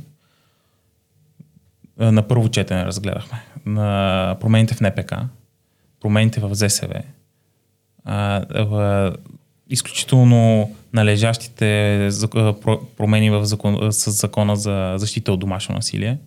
[1.98, 5.14] на първо четене разгледахме на промените в НПК,
[6.02, 7.02] промените в ЗСВ,
[8.06, 9.14] а, в,
[9.72, 12.10] изключително належащите
[12.98, 16.18] промени в закон, с закона за защита от домашно насилие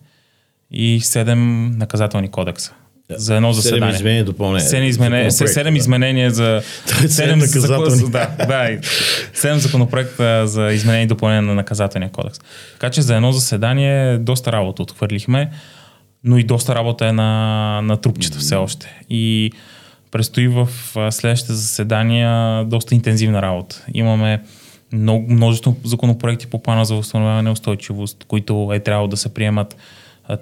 [0.71, 2.73] и седем наказателни кодекса.
[3.09, 3.19] Да.
[3.19, 3.81] За едно заседание.
[3.81, 4.67] Седем изменения допълнение.
[4.67, 5.77] Седем, изменения, седем да.
[5.77, 6.61] изменения за...
[7.07, 7.89] Седем наказателни.
[7.89, 8.79] За, да, да.
[9.33, 12.39] Седем законопроекта за изменение и допълнение на наказателния кодекс.
[12.73, 15.51] Така че за едно заседание доста работа отхвърлихме,
[16.23, 19.01] но и доста работа е на, на трупчета все още.
[19.09, 19.51] И
[20.15, 20.69] Предстои в
[21.11, 23.85] следващите заседания доста интензивна работа.
[23.93, 24.41] Имаме
[24.93, 29.75] много, множество законопроекти по плана за възстановяване и устойчивост, които е трябвало да се приемат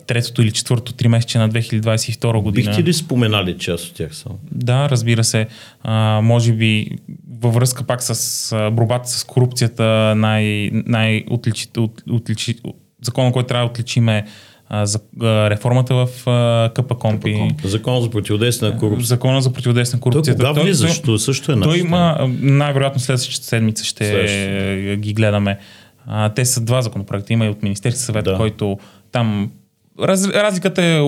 [0.07, 2.69] третото или четвърто три месече на 2022 година.
[2.69, 4.39] Бихте ли споменали част от тях само?
[4.51, 5.47] Да, разбира се.
[5.83, 6.87] А, може би
[7.41, 12.55] във връзка пак с а, борбата с корупцията най, най отличи, от, отличи,
[13.01, 14.25] закона, който трябва да отличиме
[14.75, 17.55] а, за, а, реформата в а, КПКОМПИ.
[17.63, 19.07] Закона за противодействие на корупцията.
[19.07, 20.43] Закона за противодействие на корупцията.
[20.43, 21.01] Той кога влиза?
[21.05, 24.95] Той, също е Той има, най-вероятно следващата седмица ще Следващата.
[24.95, 25.57] ги гледаме.
[26.07, 27.33] А, те са два законопроекта.
[27.33, 28.37] Има и от Министерски съвет, да.
[28.37, 28.77] който
[29.11, 29.51] там
[29.99, 30.99] Раз, разликата е,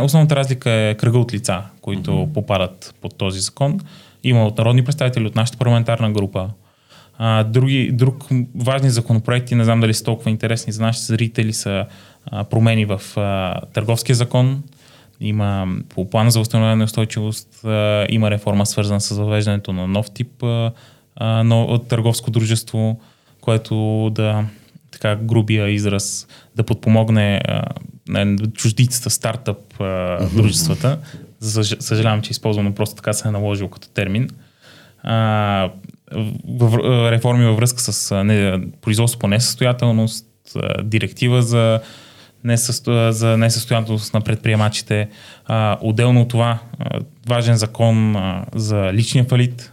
[0.00, 2.32] основната разлика е кръга от лица, които mm-hmm.
[2.32, 3.80] попадат под този закон.
[4.24, 6.48] Има от народни представители, от нашата парламентарна група.
[7.20, 11.86] А, други, друг важни законопроекти, не знам дали са толкова интересни за нашите зрители, са
[12.26, 14.62] а, промени в а, търговския закон,
[15.20, 20.10] има по плана за възстановяване на устойчивост, а, има реформа свързана с въвеждането на нов
[20.10, 20.72] тип а,
[21.16, 23.00] а, но, търговско дружество,
[23.40, 24.44] което да,
[24.90, 27.62] така грубия израз, да подпомогне а,
[28.54, 30.98] чуждицата, стартъп а, дружествата.
[31.40, 34.30] За, съжалявам, че използвам, но просто така се е наложил като термин.
[35.02, 35.70] А,
[37.10, 40.26] реформи във връзка с не, производство по несъстоятелност,
[40.82, 41.80] директива за,
[42.44, 43.12] несъсто...
[43.12, 45.08] за несъстоятелност на предприемачите.
[45.80, 46.58] Отделно от това,
[47.28, 48.16] важен закон
[48.54, 49.72] за личния фалит,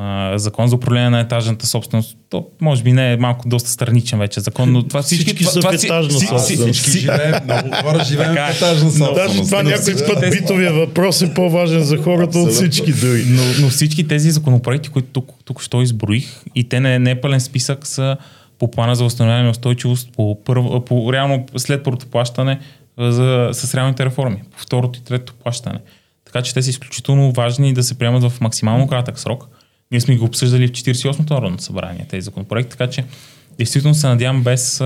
[0.00, 2.16] а, закон за управление на етажната собственост.
[2.30, 5.52] То може би не е малко доста страничен вече закон, но това всички, Всички това,
[5.52, 6.80] са това, в етажна си- собственост.
[6.80, 8.52] Всички живеем, много хора живеем Така е.
[8.52, 9.14] в етажна Но собственост.
[9.14, 13.24] Даже това Но някой път битовия въпрос е по-важен за хората от всички други.
[13.28, 17.20] Но, но всички тези законопроекти, които тук, тук що изброих, и те не, не е
[17.20, 18.16] пълен списък, са
[18.58, 22.58] по плана за възстановяване и устойчивост, по, първо, по реално след първото плащане
[22.98, 25.78] за, с реалните реформи, по второто и третото плащане.
[26.24, 29.44] Така че те са изключително важни да се приемат в максимално кратък срок.
[29.90, 33.04] Ние сме го обсъждали в 48-то Народно събрание, тези законопроекти, така че
[33.58, 34.82] действително се надявам без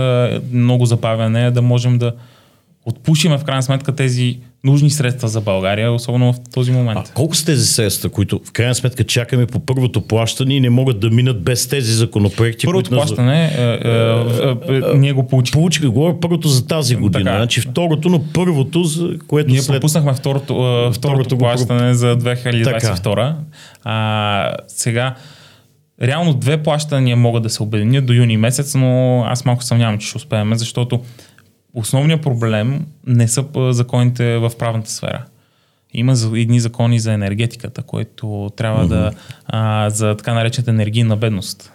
[0.53, 2.15] много забавяне да можем да
[2.85, 6.99] отпушиме в крайна сметка тези нужни средства за България, особено в този момент.
[6.99, 10.71] А колко са тези средства, които в крайна сметка чакаме по първото плащане и не
[10.71, 12.67] могат да минат без тези законопроекти?
[12.67, 15.59] Първото които плащане, е, е, е, е, ние го получихме.
[15.59, 17.37] Получиха, говоря първото за тази година, Така.
[17.37, 19.75] значи второто, но първото, за което Ние след...
[19.75, 23.35] пропуснахме второто, е, второто Второто го плащане за 2022.
[23.85, 25.15] А, сега,
[26.03, 30.07] реално две плащания могат да се обединят до юни месец, но аз малко съмнявам, че
[30.07, 31.01] ще успеем, защото
[31.75, 35.25] основният проблем не са законите в правната сфера.
[35.95, 39.11] Има едни закони за енергетиката, които трябва да,
[39.47, 41.73] а, за така наречената енергийна бедност.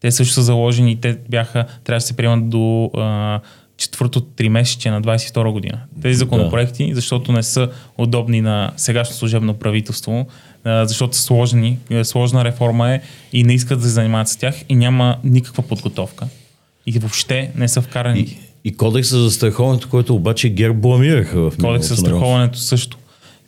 [0.00, 3.40] Те също са заложени и те бяха, трябва да се приемат до а,
[3.76, 5.80] четвъртото три месече на 22 година.
[6.02, 10.26] Тези законопроекти, защото не са удобни на сегашно служебно правителство,
[10.64, 13.00] защото са сложни, е, сложна реформа е
[13.32, 16.26] и не искат да се занимават с тях и няма никаква подготовка.
[16.86, 18.20] И въобще не са вкарани.
[18.20, 22.98] И, и кодекса за страховането, който обаче ГЕРБ бламираха в Кодекс за страховането също.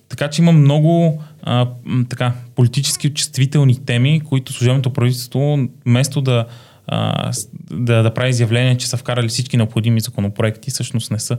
[0.09, 1.69] Така че има много а,
[2.09, 6.47] така, политически чувствителни теми, които служебното правителство, вместо да,
[6.87, 7.31] а,
[7.71, 11.39] да, да прави изявление, че са вкарали всички необходими законопроекти, всъщност не са.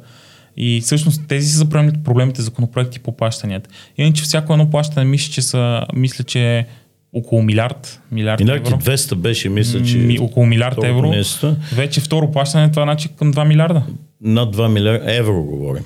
[0.58, 3.70] И всъщност тези са проблемите, проблемите законопроекти по плащанията.
[3.98, 6.66] Иначе всяко едно плащане мисля, че са, мисля, че
[7.14, 8.82] около милиард, милиард, Милиард и евро.
[8.82, 9.98] 200 беше, мисля, че...
[9.98, 11.10] Ми, около милиард евро.
[11.10, 11.56] нещо.
[11.74, 13.84] Вече второ плащане, това значи към 2 милиарда.
[14.22, 15.84] Над 2 милиарда евро говорим.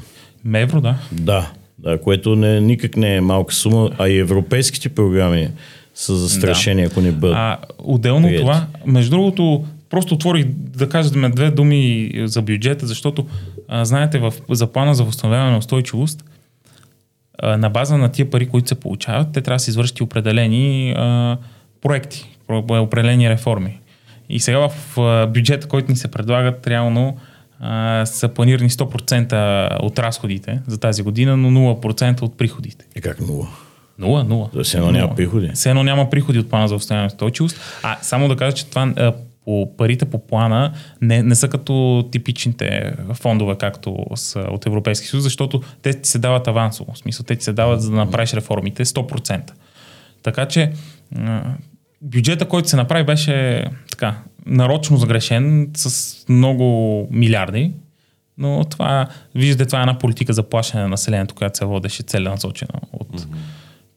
[0.53, 0.97] Евро, да.
[1.11, 5.49] Да, да което не, никак не е малка сума, а и европейските програми
[5.95, 7.37] са застрашени, ако не бъдат.
[7.37, 8.41] А отделно от приети.
[8.41, 13.25] това, между другото, просто отворих да кажем две думи за бюджета, защото
[13.67, 16.23] а, знаете, в, за плана за възстановяване на устойчивост,
[17.39, 20.91] а, на база на тия пари, които се получават, те трябва да се извършат определени
[20.97, 21.37] а,
[21.81, 23.79] проекти, про- определени реформи.
[24.29, 27.17] И сега в а, бюджета, който ни се предлагат, реално
[27.59, 32.85] а, са планирани 100% от разходите за тази година, но 0% от приходите.
[32.95, 33.47] И как нула?
[33.99, 34.49] Нула, нула.
[34.53, 35.51] Да все едно няма приходи.
[35.53, 37.59] Все едно няма приходи от плана за възстановяване устойчивост.
[37.83, 39.13] А само да кажа, че това а,
[39.45, 45.23] по парите по плана не, не са като типичните фондове, както са от Европейски съюз,
[45.23, 46.93] защото те ти се дават авансово.
[46.93, 49.51] В смисъл, те ти се дават за да направиш реформите 100%.
[50.23, 50.71] Така че
[52.01, 54.15] бюджета, който се направи, беше така,
[54.45, 57.71] нарочно загрешен с много милиарди,
[58.37, 62.79] но това, виждате, това е една политика за плащане на населението, която се водеше целенасочена
[62.93, 63.27] от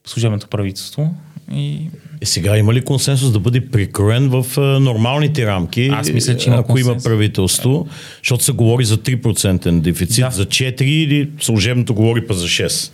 [0.07, 1.13] служебното правителство.
[1.51, 1.89] И
[2.21, 6.49] Е, сега има ли консенсус да бъде прикроен в а, нормалните рамки, Аз мисля, че
[6.49, 7.03] има ако има консенсус.
[7.05, 7.87] правителство,
[8.17, 10.29] защото се говори за 3% дефицит, Да.
[10.31, 12.91] за 4 или служебното говори па за 6.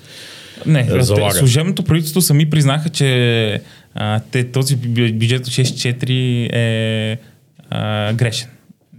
[0.66, 1.34] Не, Е, те, залагат.
[1.34, 3.62] служебното правителство сами признаха, че
[3.96, 6.10] а, те, този бю- бюджет от 6.4
[6.54, 7.18] е
[7.70, 8.48] а, грешен.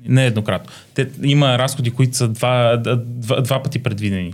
[0.08, 0.72] Нееднократно.
[0.94, 4.32] Те, има разходи, които са два, два, два пъти предвидени.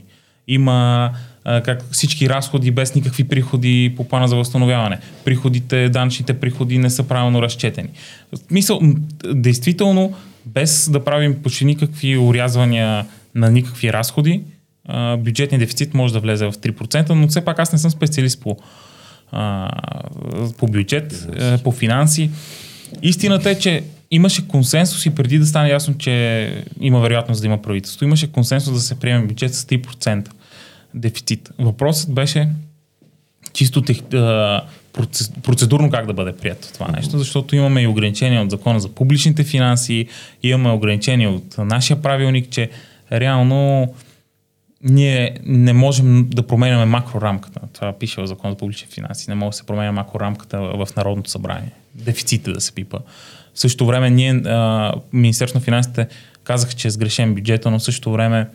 [0.48, 1.10] Има
[1.44, 4.98] как всички разходи без никакви приходи по плана за възстановяване.
[5.24, 7.88] Приходите, данъчните приходи не са правилно разчетени.
[8.32, 8.94] В Смисъл, м,
[9.34, 10.14] действително,
[10.46, 14.42] без да правим почти никакви урязвания на никакви разходи,
[15.18, 18.56] бюджетният дефицит може да влезе в 3%, но все пак аз не съм специалист по,
[20.58, 22.30] по бюджет, а, по финанси.
[23.02, 27.62] Истината е, че имаше консенсус и преди да стане ясно, че има вероятност да има
[27.62, 30.28] правителство, имаше консенсус да се приеме бюджет с 3%
[30.94, 31.50] дефицит.
[31.58, 32.48] Въпросът беше
[33.52, 34.02] чисто тех,
[35.42, 39.44] процедурно как да бъде прието това нещо, защото имаме и ограничения от закона за публичните
[39.44, 40.06] финанси,
[40.42, 42.70] имаме ограничения от нашия правилник, че
[43.12, 43.94] реално
[44.82, 47.60] ние не можем да променяме макрорамката.
[47.72, 49.30] Това пише в закон за публични финанси.
[49.30, 51.72] Не може да се променя макрорамката в Народното събрание.
[51.94, 52.98] Дефицита да се пипа.
[53.54, 56.08] В същото време ние, а, Министерство на финансите
[56.44, 58.46] казаха, че е сгрешен бюджета, но в същото време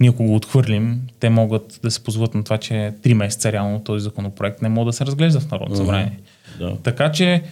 [0.00, 3.80] ние ако го отхвърлим, те могат да се позват на това, че 3 месеца реално
[3.80, 6.18] този законопроект не може да се разглежда в Народното събрание.
[6.58, 6.76] Да.
[6.76, 7.42] Така че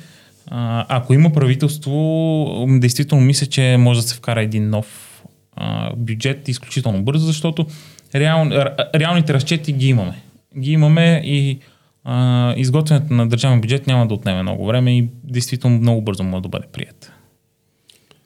[0.47, 5.23] А, ако има правителство, действително мисля, че може да се вкара един нов
[5.57, 7.67] а, бюджет изключително бързо, защото
[8.15, 10.23] реал, ре- реалните разчети ги имаме.
[10.59, 11.59] Ги имаме и
[12.05, 16.43] а, изготвянето на държавен бюджет няма да отнеме много време и действително много бързо може
[16.43, 17.13] да бъде прият.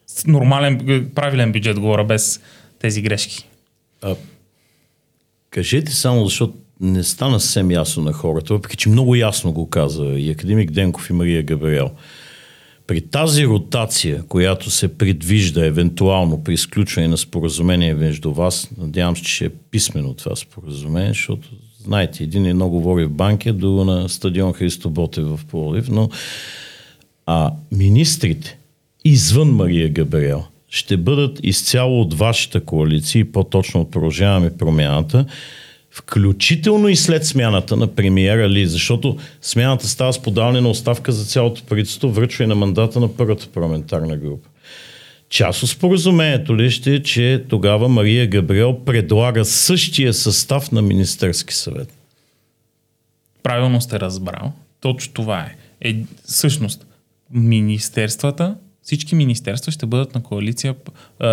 [0.06, 2.40] С нормален, правилен бюджет говоря, без
[2.78, 3.48] тези грешки.
[4.06, 4.16] А,
[5.50, 10.04] кажете само, защото не стана съвсем ясно на хората, въпреки че много ясно го каза
[10.04, 11.90] и академик Денков и Мария Габриел.
[12.86, 19.22] При тази ротация, която се предвижда евентуално при изключване на споразумение между вас, надявам се,
[19.22, 21.48] че ще е писмено това споразумение, защото
[21.84, 26.10] знаете, един е много говори в банки, друго на стадион Христо Ботев в Пловдив, но
[27.26, 28.58] а министрите
[29.04, 35.26] извън Мария Габриел ще бъдат изцяло от вашата коалиция и по-точно от Продължаваме промяната,
[35.90, 41.24] включително и след смяната на премиера Ли, защото смяната става с подаване на оставка за
[41.24, 44.48] цялото правителство, връчване на мандата на първата парламентарна група.
[45.28, 51.54] Част от споразумението ли ще е, че тогава Мария Габриел предлага същия състав на Министерски
[51.54, 51.92] съвет?
[53.42, 54.52] Правилно сте разбрал.
[54.80, 55.56] Точно това е.
[55.88, 56.86] е всъщност,
[57.30, 58.56] министерствата,
[58.86, 60.74] всички министерства ще бъдат на коалиция,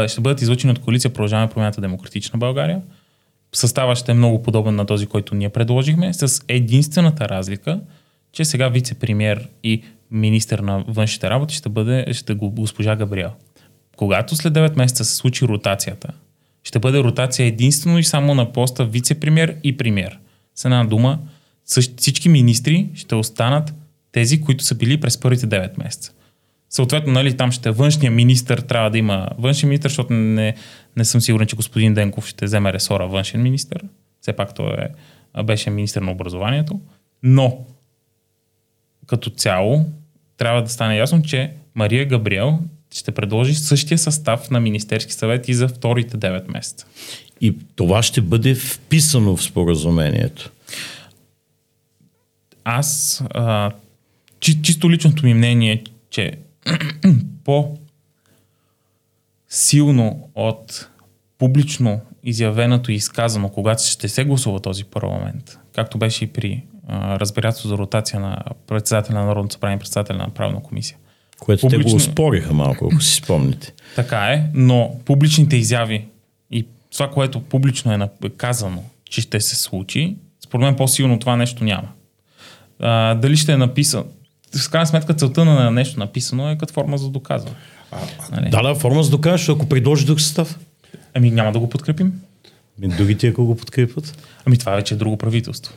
[0.07, 2.81] ще бъдат излучени от коалиция Продължаваме промяната Демократична България.
[3.53, 7.79] Състава ще е много подобен на този, който ние предложихме, с единствената разлика,
[8.31, 13.31] че сега вице-премьер и министър на външните работи ще бъде ще го госпожа Габриел.
[13.97, 16.13] Когато след 9 месеца се случи ротацията,
[16.63, 20.19] ще бъде ротация единствено и само на поста вице-премьер и премьер.
[20.55, 21.19] С една дума,
[21.97, 23.73] всички министри ще останат
[24.11, 26.11] тези, които са били през първите 9 месеца.
[26.73, 30.55] Съответно, нали, там ще външния министр трябва да има външен министр, защото не,
[30.97, 33.79] не съм сигурен, че господин Денков ще вземе ресора външен министр.
[34.21, 34.77] Все пак той
[35.37, 36.79] е, беше министр на образованието.
[37.23, 37.57] Но,
[39.07, 39.85] като цяло,
[40.37, 42.59] трябва да стане ясно, че Мария Габриел
[42.93, 46.85] ще предложи същия състав на Министерски съвет и за вторите 9 месеца.
[47.41, 50.51] И това ще бъде вписано в споразумението.
[52.63, 53.71] Аз, а,
[54.39, 56.37] чи, чисто личното ми мнение е, че
[57.43, 57.77] по
[59.49, 60.89] силно от
[61.37, 67.19] публично изявеното и изказано, когато ще се гласува този парламент, както беше и при а,
[67.19, 68.37] разбирателство за ротация на
[68.67, 70.97] председателя на Народното събрание председателя на правна комисия.
[71.39, 73.73] Което те го Публично- спориха малко, ако си спомните.
[73.95, 76.05] Така е, но публичните изяви
[76.51, 81.63] и това, което публично е казано, че ще се случи, според мен по-силно това нещо
[81.63, 81.89] няма.
[82.79, 84.05] А, дали ще е написано?
[84.55, 87.55] В крайна сметка целта на нещо написано е като форма за доказване.
[88.31, 88.49] Нали?
[88.49, 90.59] Да, да, форма за защото ако предложи друг състав,
[91.13, 92.13] Ами няма да го подкрепим.
[92.79, 94.17] ми другите ако го подкрепят.
[94.45, 95.73] Ами това вече е друго правителство.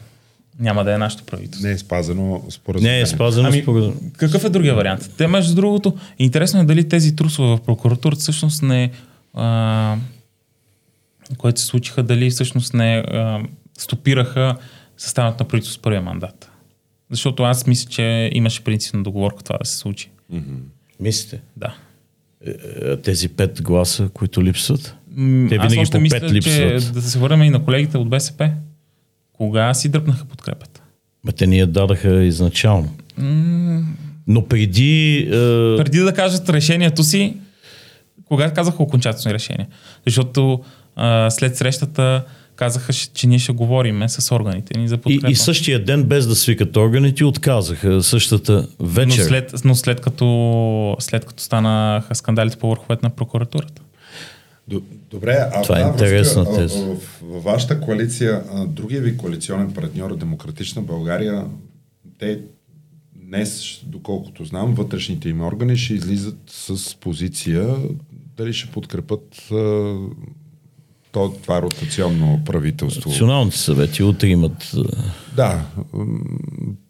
[0.59, 1.67] Няма да е нашето правителство.
[1.67, 3.01] Не е спазено Не споразумение.
[3.01, 4.11] е спазено Ами, споразумение.
[4.17, 5.11] какъв е другия вариант?
[5.19, 8.91] Те, между другото, интересно е дали тези трусове в прокуратурата всъщност не...
[9.35, 9.97] А,
[11.39, 13.41] което се случиха, дали всъщност не а,
[13.79, 14.57] стопираха
[14.99, 16.51] съставът на правителство с първия мандат.
[17.11, 20.11] Защото аз мисля, че имаше принципна договорка това да се случи.
[21.01, 21.41] Мислите?
[21.57, 21.75] Да.
[22.47, 24.97] Е, Тези пет гласа, които липсват?
[25.11, 26.95] М, Те аз винаги още по мисля, пет че липсват.
[26.95, 28.51] да се върнем и на колегите от БСП.
[29.33, 30.83] Кога си дръпнаха подкрепата?
[31.25, 32.95] Ма те ни я дадаха изначално.
[34.27, 35.19] Но преди...
[35.19, 35.31] Е,
[35.77, 37.37] преди да кажат решението си,
[38.25, 39.69] кога казаха окончателно решение?
[40.07, 40.61] Защото
[40.97, 42.25] а, след срещата
[42.57, 45.31] казаха, че- ние ще говорим с органите ни за и, подкрепа.
[45.31, 49.23] и същия ден, без да свикат органите, отказаха същата но, вечер.
[49.23, 53.83] след, но след като, след като станаха скандалите по върховете на прокуратурата.
[55.11, 56.79] Добре, а Това в е интересна връзка, теза.
[56.79, 61.45] В, в вашата коалиция, другия ви коалиционен партньор, Демократична България,
[62.19, 62.41] те
[63.15, 67.77] днес, доколкото знам, вътрешните им органи ще излизат с позиция
[68.37, 69.49] дали ще подкрепят
[71.13, 73.11] то, това ротационно правителство.
[73.11, 74.73] Националните съвети утре имат...
[74.75, 74.79] е,
[75.37, 75.63] Да.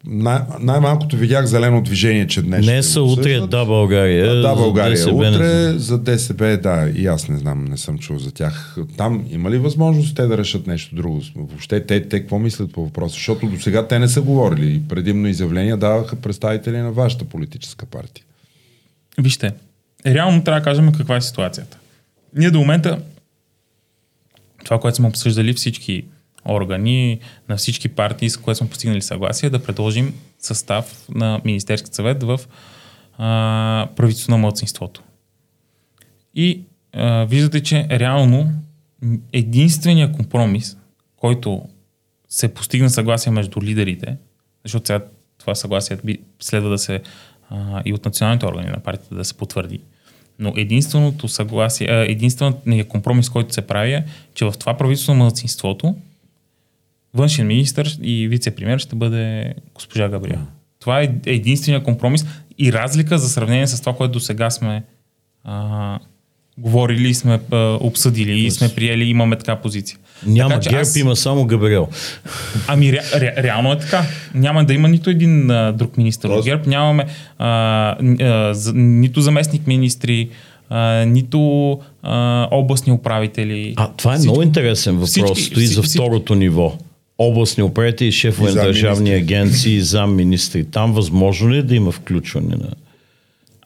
[0.06, 2.66] Най- най-малкото видях зелено движение, че днес.
[2.66, 3.50] Не са утре, обсъждат.
[3.50, 4.34] да, България.
[4.34, 4.96] Да, България.
[4.96, 5.78] ДСБ не Утре знам.
[5.78, 8.76] за ДСБ, да, и аз не знам, не съм чул за тях.
[8.96, 11.20] Там има ли възможност те да решат нещо друго?
[11.36, 13.14] Въобще те, те какво мислят по въпроса?
[13.14, 14.82] Защото до сега те не са говорили.
[14.88, 18.24] Предимно изявления даваха представители на вашата политическа партия.
[19.18, 19.52] Вижте,
[20.06, 21.78] реално трябва да кажем каква е ситуацията.
[22.36, 22.98] Ние до момента,
[24.66, 26.04] това, което сме обсъждали всички
[26.48, 31.88] органи, на всички партии, с което сме постигнали съгласие, е да предложим състав на Министерски
[31.92, 32.40] съвет в
[33.18, 35.02] а, правителство на младсинството.
[36.34, 36.62] И
[36.92, 38.52] а, виждате, че реално
[39.02, 40.76] м, единственият компромис,
[41.16, 41.62] който
[42.28, 44.16] се постигна съгласие между лидерите,
[44.64, 45.04] защото сега
[45.38, 45.98] това съгласие
[46.40, 47.02] следва да се
[47.50, 49.80] а, и от националните органи на партията да се потвърди.
[50.38, 55.94] Но единственото съгласие, единственият компромис, който се прави е, че в това правителство на младсинството
[57.14, 60.40] външен министр и вице-премьер ще бъде госпожа Габриел.
[60.80, 62.26] Това е единствения компромис
[62.58, 64.82] и разлика за сравнение с това, което до сега сме
[65.44, 65.98] а,
[66.58, 69.98] говорили, сме а, обсъдили и сме приели, имаме така позиция.
[70.22, 71.88] Няма така, ГЕРБ, аз- има само Габриел.
[72.66, 74.02] Ами ре, ре, реално е така.
[74.34, 77.06] Няма да има нито един а, друг министр от Тоест- ГЕРБ, нямаме
[77.38, 77.48] а,
[78.20, 80.28] а, за, нито заместник министри,
[80.70, 81.70] а, нито
[82.02, 82.14] а,
[82.50, 83.74] областни управители.
[83.76, 85.10] А, това е Всички- много интересен въпрос.
[85.10, 86.72] всички- Стои за всички- второто ниво.
[87.18, 90.64] Областни управители, шефове на държавни агенции, замминистри.
[90.64, 92.68] Там възможно ли е да има включване на...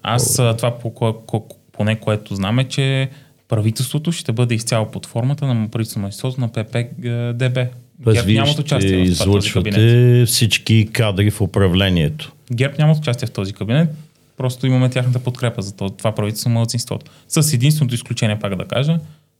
[0.03, 1.43] Аз това по, ко-
[1.73, 3.09] поне което знам е, че
[3.51, 7.69] правителството ще бъде изцяло под формата на правителството на на ПП-ДБ.
[8.05, 9.79] Тоест, ГЕРБ вие нямат ще участие в това, този кабинет.
[9.79, 12.33] излъчвате всички кадри в управлението.
[12.53, 13.89] ГЕРБ нямат участие в този кабинет,
[14.37, 17.11] просто имаме тяхната подкрепа за това, това правителство на младсинството.
[17.29, 18.99] С единственото изключение, пак да кажа,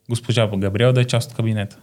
[0.09, 1.77] госпожа Габриел да е част от кабинета.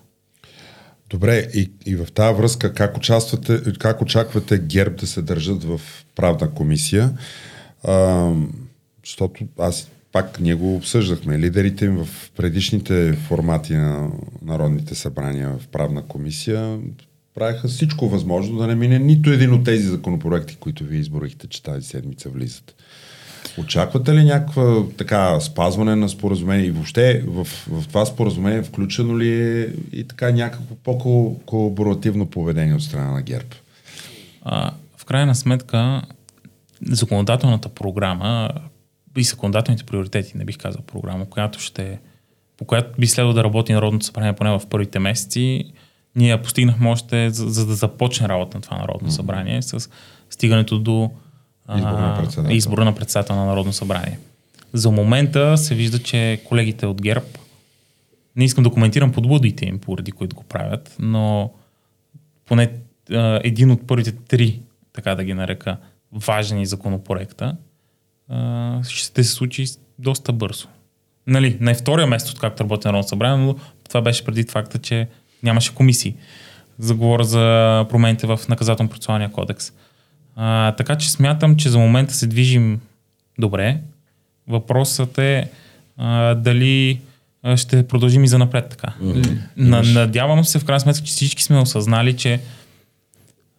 [1.10, 5.82] Добре, и, и в тази връзка как, участвате, как очаквате ГЕРБ да се държат в
[6.16, 7.10] правна комисия?
[7.84, 8.32] А,
[9.04, 11.40] защото аз пак ние го обсъждахме.
[11.40, 14.10] Лидерите им в предишните формати на
[14.46, 16.80] народните събрания в правна комисия
[17.36, 21.64] правиха всичко възможно да не мине нито един от тези законопроекти, които вие изборихте, че
[21.64, 22.76] тази седмица влизат.
[23.58, 29.42] Очаквате ли някаква така спазване на споразумение и въобще в, в това споразумение включено ли
[29.42, 33.50] е и така някакво по-колаборативно поведение от страна на ГЕРБ?
[34.42, 36.02] А, в крайна сметка,
[36.82, 38.50] законодателната програма
[39.18, 42.00] и законодателните приоритети, не бих казал програма, която ще,
[42.58, 45.74] по която би следвало да работи Народното събрание поне в първите месеци,
[46.16, 49.90] ние я постигнахме още за, за да започне работа на това Народно събрание с
[50.30, 51.12] стигането до
[51.68, 52.56] а, Избора на председател.
[52.56, 54.20] избора на председател на Народно събрание.
[54.74, 57.28] За момента се вижда, че колегите от ГЕРБ,
[58.36, 61.52] не искам да коментирам подбудите им, поради които го правят, но
[62.46, 62.72] поне
[63.12, 64.62] а, един от първите три,
[64.94, 65.78] така да ги нарека,
[66.12, 67.56] важни законопроекта,
[68.30, 69.66] а, ще се случи
[70.00, 70.68] доста бързо.
[71.28, 73.56] Нали, на втория место, откакто работи Народно събрание, но
[73.88, 75.08] това беше преди факта, че
[75.44, 76.16] нямаше комисии.
[76.80, 79.72] Заговора за промените в наказателно-процесуалния кодекс.
[80.36, 82.82] А, така че смятам, че за момента се движим
[83.40, 83.78] добре.
[84.48, 85.50] Въпросът е
[85.98, 87.00] а, дали
[87.56, 88.94] ще продължим и за напред така.
[89.58, 92.40] На, надявам се в крайна сметка, че всички сме осъзнали, че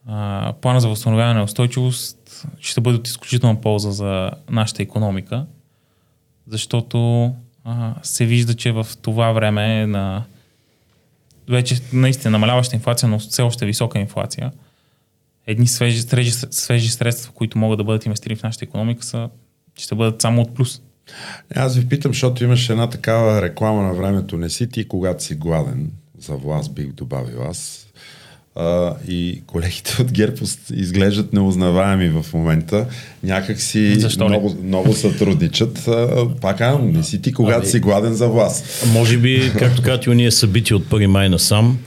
[0.06, 2.17] а, плана за възстановяване на устойчивост
[2.60, 5.46] ще бъде от изключителна полза за нашата економика,
[6.46, 7.34] защото
[7.64, 10.24] а, се вижда, че в това време на
[11.48, 14.52] вече наистина намаляваща инфлация, но все още висока инфлация,
[15.46, 19.28] едни свежи, свежи, свежи средства, които могат да бъдат инвестирани в нашата економика, са,
[19.78, 20.82] ще бъдат само от плюс.
[21.54, 24.36] Аз ви питам, защото имаше една такава реклама на времето.
[24.36, 25.90] Не си ти, когато си гладен.
[26.18, 27.87] За власт бих добавил аз.
[28.58, 32.86] А, и колегите от ГЕРБ ос- изглеждат неузнаваеми в момента.
[33.22, 34.28] Някак си Защо ли?
[34.28, 35.88] много, много сътрудничат.
[35.88, 36.08] А,
[36.40, 38.84] пак казвам, не си ти, когато Ами- си гладен за власт.
[38.86, 41.78] Може би, както казват и уния събития от 1 май насам,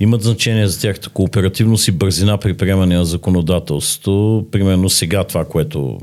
[0.00, 4.46] имат значение за тяхната кооперативност и бързина при приемане на законодателството.
[4.50, 5.98] Примерно сега това, което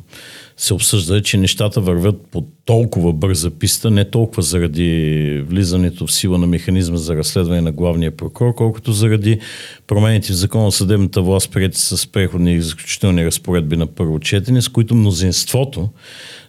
[0.58, 6.14] се обсъжда е, че нещата вървят по толкова бърза писта, не толкова заради влизането в
[6.14, 9.40] сила на механизма за разследване на главния прокурор, колкото заради
[9.88, 14.62] промените в закона за съдебната власт, прияти с преходни и заключителни разпоредби на първо четене,
[14.62, 15.90] с които мнозинството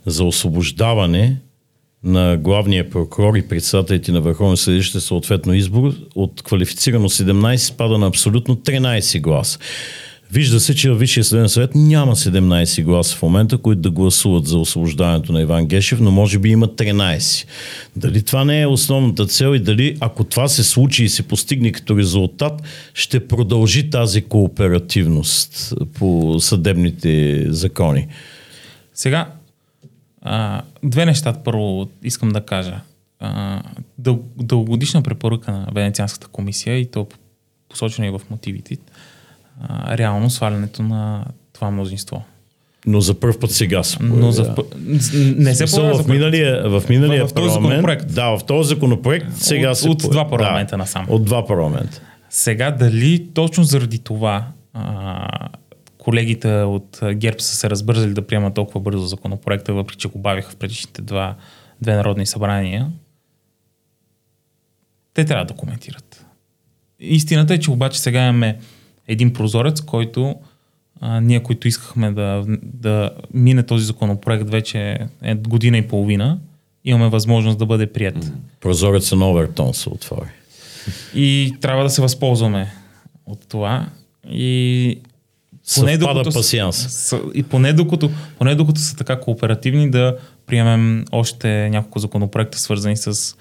[0.07, 1.36] за освобождаване
[2.05, 8.07] на главния прокурор и председателите на Върховния съдилище съответно избор от квалифицирано 17 спада на
[8.07, 9.59] абсолютно 13 гласа.
[10.32, 14.46] Вижда се, че във Висшия съдебен съвет няма 17 гласа в момента, които да гласуват
[14.46, 17.46] за освобождаването на Иван Гешев, но може би има 13.
[17.96, 21.72] Дали това не е основната цел и дали ако това се случи и се постигне
[21.72, 22.62] като резултат,
[22.94, 28.07] ще продължи тази кооперативност по съдебните закони?
[28.94, 29.26] Сега,
[30.22, 32.80] а, две неща първо искам да кажа.
[33.20, 33.62] А,
[33.98, 37.06] дъл, дългогодишна препоръка на Венецианската комисия и то
[37.68, 38.76] посочено и в мотивите,
[39.60, 42.24] а, реално свалянето на това мнозинство.
[42.86, 44.54] Но за първ път сега се Но за,
[45.36, 47.62] не се за в миналия, в миналия В- в този парламент.
[47.64, 48.14] законопроект.
[48.14, 51.06] Да, в този законопроект сега От- се от два парламента да, насам.
[51.08, 52.00] От два парламента.
[52.30, 55.28] Сега дали точно заради това а,
[56.03, 60.50] колегите от ГЕРБ са се разбързали да приемат толкова бързо законопроекта, въпреки че го бавиха
[60.50, 61.36] в предишните два,
[61.80, 62.90] две народни събрания,
[65.14, 66.26] те трябва да коментират.
[67.00, 68.59] Истината е, че обаче сега имаме
[69.09, 70.34] един прозорец, който
[71.00, 76.38] а, ние, които искахме да, да мине този законопроект вече е година и половина,
[76.84, 78.32] имаме възможност да бъде прият.
[78.61, 80.30] Прозореца на Овертон се отвори.
[81.14, 82.72] И трябва да се възползваме
[83.26, 83.86] от това.
[84.30, 84.98] И
[85.80, 87.14] поне докато, пасианс.
[87.34, 90.16] И поне докато, поне докато са така кооперативни да
[90.46, 93.36] приемем още няколко законопроекта, свързани с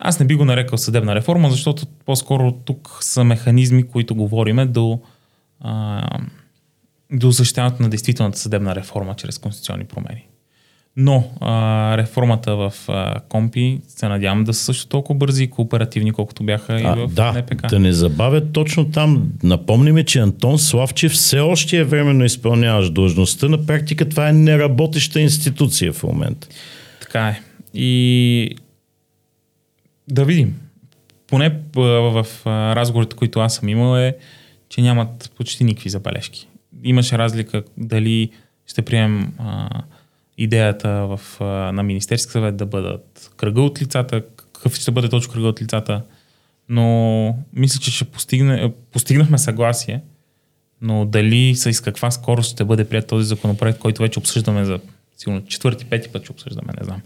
[0.00, 5.00] аз не би го нарекал съдебна реформа, защото по-скоро тук са механизми, които говориме до,
[5.60, 6.18] а,
[7.12, 10.29] до осъществяването на действителната съдебна реформа чрез конституционни промени.
[11.02, 16.12] Но а, реформата в а, Компи се надявам да са също толкова бързи и кооперативни,
[16.12, 17.68] колкото бяха а, и в да, НПК.
[17.68, 19.32] Да не забавят точно там.
[19.42, 23.48] Напомниме, че Антон Славчев все още е временно изпълняваш длъжността.
[23.48, 26.48] На практика това е неработеща институция в момента.
[27.00, 27.40] Така е.
[27.74, 28.56] И
[30.08, 30.54] да видим.
[31.26, 34.16] Поне в разговорите, които аз съм имал е,
[34.68, 36.48] че нямат почти никакви забележки.
[36.84, 38.30] Имаше разлика дали
[38.66, 39.68] ще приемем а,
[40.40, 41.20] идеята в,
[41.72, 46.02] на Министерски съвет да бъдат кръга от лицата, какъв ще бъде точно кръга от лицата,
[46.68, 50.00] но мисля, че ще постигне, постигнахме съгласие,
[50.82, 54.80] но дали с, с каква скорост ще бъде прият този законопроект, който вече обсъждаме за
[55.16, 57.00] сигурно четвърти, пети път ще обсъждаме, не знам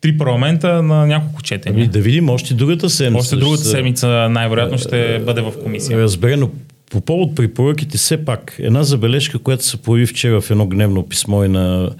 [0.00, 1.82] три парламента на няколко четения.
[1.82, 3.20] Ами да видим още другата седмица.
[3.20, 5.98] Още другата седмица най-вероятно ще бъде в комисия.
[5.98, 6.50] Разбере, но
[6.90, 11.44] по повод препоръките, все пак, една забележка, която се появи вчера в едно гневно писмо
[11.44, 11.90] и на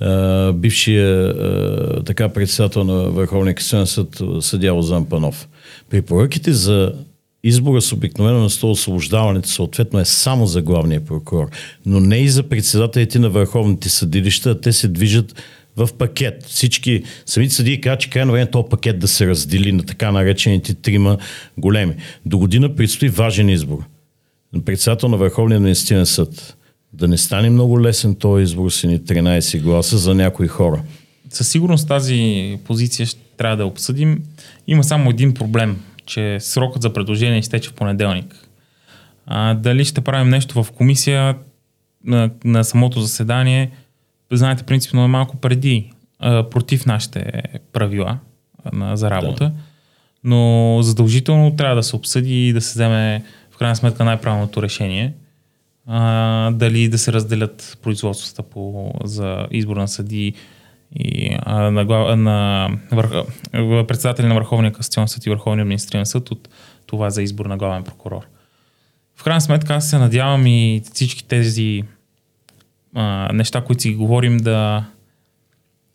[0.00, 5.48] а, бившия а, така председател на Върховния касационен съд, съдя Лозан Панов.
[5.90, 6.92] Препоръките за
[7.44, 11.50] избора с обикновено на сто освобождаването съответно е само за главния прокурор,
[11.86, 15.42] но не и за председателите на върховните съдилища, те се движат
[15.76, 16.44] в пакет.
[16.46, 20.74] Всички, самите съдии казват, че крайно време този пакет да се раздели на така наречените
[20.74, 21.18] трима
[21.58, 21.94] големи.
[22.26, 23.78] До година предстои важен избор.
[24.64, 26.56] Председател на Върховния административен съд.
[26.92, 30.82] Да не стане много лесен този избор с ни 13 гласа за някои хора.
[31.30, 34.22] Със сигурност тази позиция ще трябва да обсъдим.
[34.66, 38.48] Има само един проблем, че срокът за предложение изтече в понеделник.
[39.26, 41.36] А, дали ще правим нещо в комисия
[42.04, 43.70] на, на самото заседание–
[44.36, 47.42] знаете, принципно е малко преди, а, против нашите
[47.72, 48.18] правила
[48.64, 49.52] а, за работа, да.
[50.24, 53.24] но задължително трябва да се обсъди и да се вземе
[53.62, 55.14] крайна сметка най-правилното решение.
[55.86, 60.34] А, дали да се разделят производствата по, за избор на съди
[60.94, 63.10] и а, на, на върх,
[63.86, 66.48] председатели на Върховния касационен съд и Върховния административен съд от
[66.86, 68.26] това за избор на главен прокурор.
[69.16, 71.82] В крайна сметка аз се надявам и всички тези
[72.94, 74.84] а, неща, които си говорим, да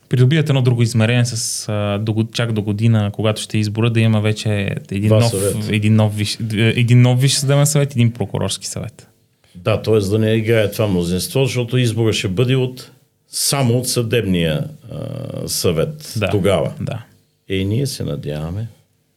[0.10, 4.22] придобият едно друго измерение с а, до, чак до година, когато ще избора, да има
[4.22, 5.34] вече един нов,
[5.70, 9.08] един нов, виш, един нов виш съдебен съвет, един прокурорски съвет.
[9.56, 10.00] Да, т.е.
[10.00, 12.92] да не играе това мнозинство, защото избора ще бъде от
[13.28, 16.74] само от съдебния а, съвет да, тогава.
[16.82, 17.04] Да.
[17.50, 18.68] И ние се надяваме.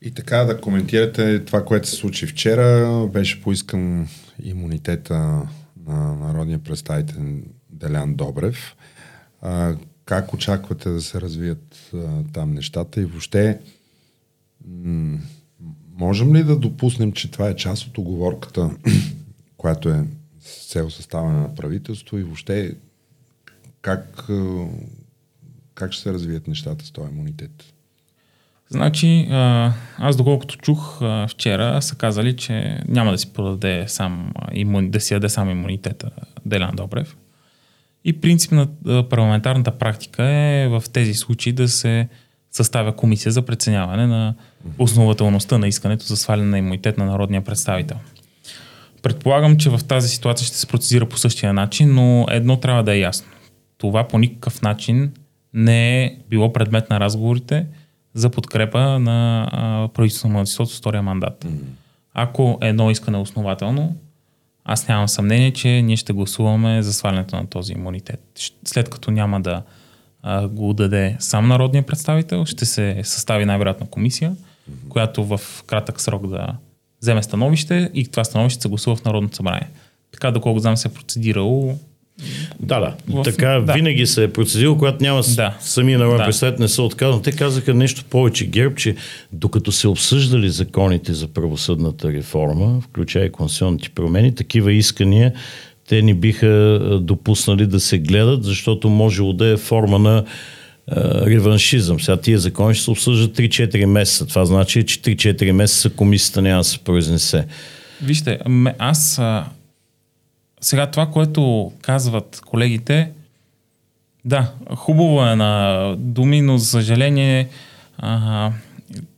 [0.03, 3.07] И така да коментирате това, което се случи вчера.
[3.13, 4.09] Беше поискан
[4.43, 5.43] имунитета
[5.87, 7.23] на народния представител
[7.71, 8.77] Делян Добрев.
[9.43, 9.75] А,
[10.11, 13.61] как очаквате да се развият а, там нещата и въобще
[14.69, 15.19] м-
[15.95, 18.71] можем ли да допуснем, че това е част от оговорката,
[19.57, 20.05] която е
[20.41, 22.75] с цел съставане на правителство и въобще
[23.81, 24.29] как,
[25.75, 27.65] как ще се развият нещата с този имунитет?
[28.69, 29.27] Значи,
[29.99, 34.33] аз доколкото чух вчера, са казали, че няма да си подаде сам,
[34.83, 36.11] да си яде сам имунитета
[36.47, 37.17] Делян Добрев.
[38.05, 38.69] И принцип на
[39.09, 42.09] парламентарната практика е в тези случаи да се
[42.51, 44.35] съставя комисия за преценяване на
[44.79, 47.97] основателността на искането за сваляне на имунитет на народния представител.
[49.03, 52.95] Предполагам, че в тази ситуация ще се процедира по същия начин, но едно трябва да
[52.95, 53.27] е ясно.
[53.79, 55.13] Това по никакъв начин
[55.55, 57.67] не е било предмет на разговорите
[58.15, 61.47] за подкрепа на правителството на младсинството втория мандат.
[62.15, 63.97] Ако едно искане е основателно,
[64.73, 68.21] аз нямам съмнение, че ние ще гласуваме за свалянето на този имунитет.
[68.65, 69.63] След като няма да
[70.23, 74.37] а, го даде сам народния представител, ще се състави най-вероятно комисия,
[74.89, 76.57] която в кратък срок да
[77.03, 79.69] вземе становище и това становище се гласува в Народното събрание.
[80.13, 81.79] Така, доколко знам, се е процедирало
[82.61, 82.95] да, да.
[83.09, 83.23] В...
[83.23, 83.73] Така да.
[83.73, 85.57] винаги се е процедирал, когато няма да.
[85.61, 86.25] самия народен да.
[86.25, 87.23] представител не са отказан.
[87.23, 88.97] Те казаха нещо повече герб, че
[89.33, 95.33] докато се обсъждали законите за правосъдната реформа, включая и конституционните промени, такива искания
[95.89, 100.25] те ни биха допуснали да се гледат, защото може да е форма на
[101.27, 102.01] реваншизъм.
[102.01, 104.27] Сега тия закони ще се обсъждат 3-4 месеца.
[104.27, 107.47] Това значи, че 3-4 месеца комисията няма да се произнесе.
[108.03, 108.39] Вижте,
[108.79, 109.21] аз
[110.61, 113.13] сега това, което казват колегите,
[114.25, 117.49] да, хубаво е на думи, но за съжаление
[117.99, 118.53] а,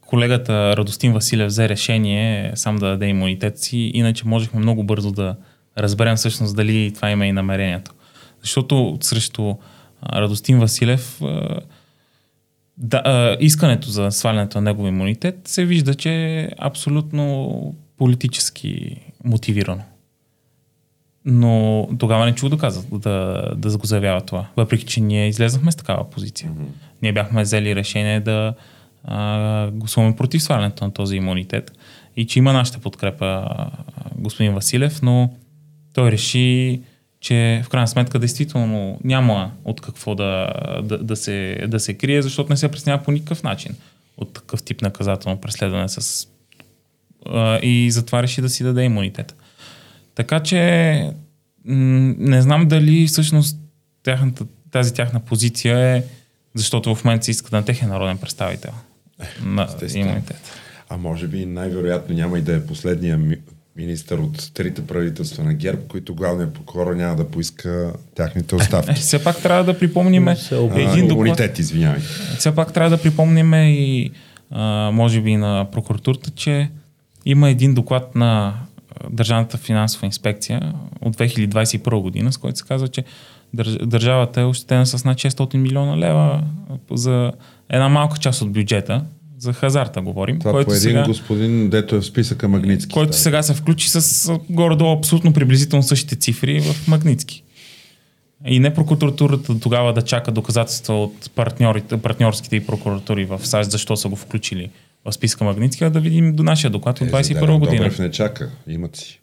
[0.00, 5.36] колегата Радостин Василев взе решение сам да даде имунитет си, иначе можехме много бързо да
[5.78, 7.92] разберем всъщност дали това има и намерението.
[8.40, 9.54] Защото срещу
[10.12, 11.20] Радостин Василев
[12.78, 19.82] да, искането за свалянето на негов имунитет се вижда, че е абсолютно политически мотивирано.
[21.24, 24.46] Но тогава не чух да каза да, да го заявява това.
[24.56, 26.50] Въпреки, че ние излезнахме с такава позиция.
[26.50, 26.66] Mm-hmm.
[27.02, 28.54] Ние бяхме взели решение да
[29.04, 31.72] а, гласуваме против свалянето на този имунитет
[32.16, 33.46] и че има нашата подкрепа
[34.16, 35.30] господин Василев, но
[35.94, 36.80] той реши,
[37.20, 40.52] че в крайна сметка действително няма от какво да,
[40.82, 43.74] да, да, се, да се крие, защото не се преснява по никакъв начин
[44.16, 46.28] от такъв тип наказателно преследване с
[47.26, 49.36] а, и затова реши да си даде имунитет.
[50.14, 50.58] Така че
[51.64, 53.58] м- не знам дали всъщност
[54.02, 56.02] тяхната, тази тяхна позиция е
[56.54, 58.72] защото в момента се иска на техен народен представител
[59.44, 60.42] на имунитет.
[60.88, 63.36] А може би най-вероятно няма и да е последния ми,
[63.76, 68.90] министър от трите правителства на ГЕРБ, които главният прокурор няма да поиска тяхните оставки.
[68.90, 71.26] Е, все пак трябва да припомним един доклад.
[71.26, 72.00] Имунитет, извинявай.
[72.38, 74.10] Все пак трябва да припомним и
[74.50, 76.70] а, може би на прокуратурата, че
[77.24, 78.54] има един доклад на
[79.10, 83.04] Държавната финансова инспекция от 2021 година, с който се казва, че
[83.82, 86.42] държавата е ощетена с над 600 милиона лева
[86.90, 87.32] за
[87.68, 89.04] една малка част от бюджета,
[89.38, 90.38] за хазарта говорим.
[90.38, 92.92] Това който по един сега, господин, дето е в списъка Магницки.
[92.92, 93.16] Който да.
[93.16, 97.44] сега се включи с горе-долу абсолютно приблизително същите цифри в Магницки.
[98.46, 103.96] И не прокуратурата тогава да чака доказателства от партньорите, партньорските и прокуратури в САЩ, защо
[103.96, 104.70] са го включили
[105.10, 107.76] списка Магницки, а да видим до нашия доклад от 21 е, година.
[107.76, 109.22] Добрев не чака, имат си.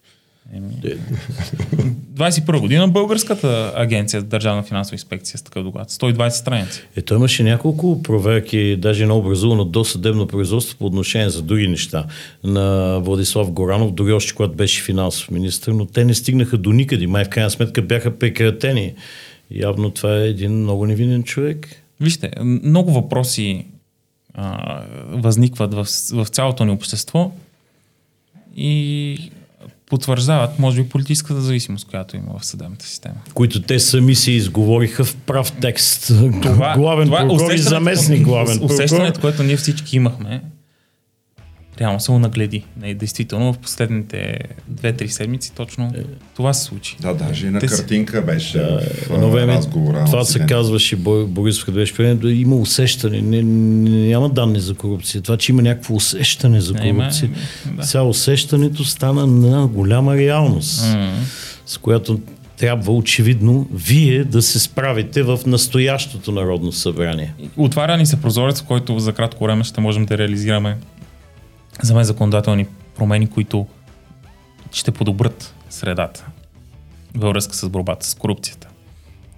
[0.54, 5.90] 21 година българската агенция Държавна финансова инспекция с такъв доклад.
[5.90, 6.82] 120 страници.
[6.96, 12.06] Ето имаше няколко проверки, даже на образувано досъдебно производство по отношение за други неща
[12.44, 17.06] на Владислав Горанов, дори още когато беше финансов министр, но те не стигнаха до никъде.
[17.06, 18.94] Май в крайна сметка бяха прекратени.
[19.50, 21.68] Явно това е един много невинен човек.
[22.00, 23.66] Вижте, много въпроси
[24.34, 27.32] а, възникват в, в цялото ни общество
[28.56, 29.30] и
[29.86, 33.14] потвърждават, може би, политическата зависимост, която има в съдебната система.
[33.34, 36.12] Които те сами си изговориха в прав текст.
[36.42, 38.74] Това, главен това прокурор и заместник главен прокурор.
[38.74, 40.42] Усещането, което ние всички имахме,
[41.80, 42.64] реално се нагледи.
[42.80, 44.38] Не, действително в последните
[44.74, 46.02] 2-3 седмици точно е.
[46.36, 46.96] това се случи.
[47.00, 48.24] Да, даже и на Те картинка си...
[48.24, 50.04] беше да, в едно време, разговора.
[50.06, 53.20] Това се казваше Борисов, като беше да има усещане.
[53.20, 53.42] Не,
[54.08, 55.20] няма данни за корупция.
[55.20, 57.30] Това, че има някакво усещане за корупция.
[57.66, 57.82] Е, да.
[57.82, 61.10] Сега усещането стана на голяма реалност, mm-hmm.
[61.66, 62.20] с която
[62.60, 67.34] трябва очевидно вие да се справите в настоящото Народно събрание.
[67.56, 70.76] Отваря ни се прозорец, който за кратко време ще можем да реализираме
[71.82, 72.66] за мен законодателни
[72.96, 73.66] промени, които
[74.72, 76.26] ще подобрят средата
[77.14, 78.68] във връзка с борбата с корупцията.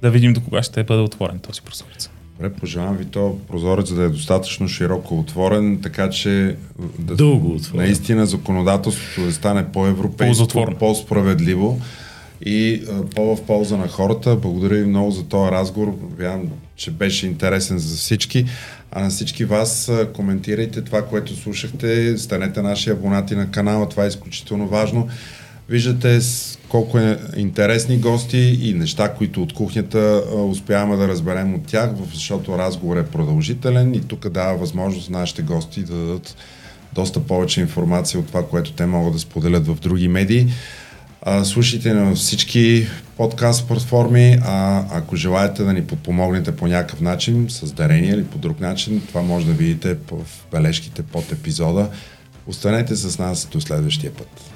[0.03, 2.11] Да видим до кога ще бъде отворен този прозорец.
[2.37, 6.57] Добре, пожелавам ви то прозорец да е достатъчно широко отворен, така че
[6.99, 7.87] да, Дълго отворен.
[7.87, 11.81] наистина законодателството да стане по-европейско, по-справедливо
[12.47, 12.83] и
[13.15, 14.37] по в полза на хората.
[14.37, 15.95] Благодаря ви много за този разговор.
[16.19, 18.47] Вярвам, че беше интересен за всички.
[18.93, 24.09] А на всички вас коментирайте това, което слушахте, станете наши абонати на канала, това е
[24.09, 25.09] изключително важно.
[25.69, 26.21] Виждате
[26.69, 32.59] колко е интересни гости и неща, които от кухнята успяваме да разберем от тях, защото
[32.59, 36.37] разговор е продължителен и тук дава възможност нашите гости да дадат
[36.95, 40.49] доста повече информация от това, което те могат да споделят в други медии.
[41.45, 47.73] Слушайте на всички подкаст платформи, а ако желаете да ни подпомогнете по някакъв начин, с
[47.73, 50.21] дарение или по друг начин, това може да видите в
[50.53, 51.91] бележките под епизода.
[52.47, 54.52] Останете с нас до следващия път.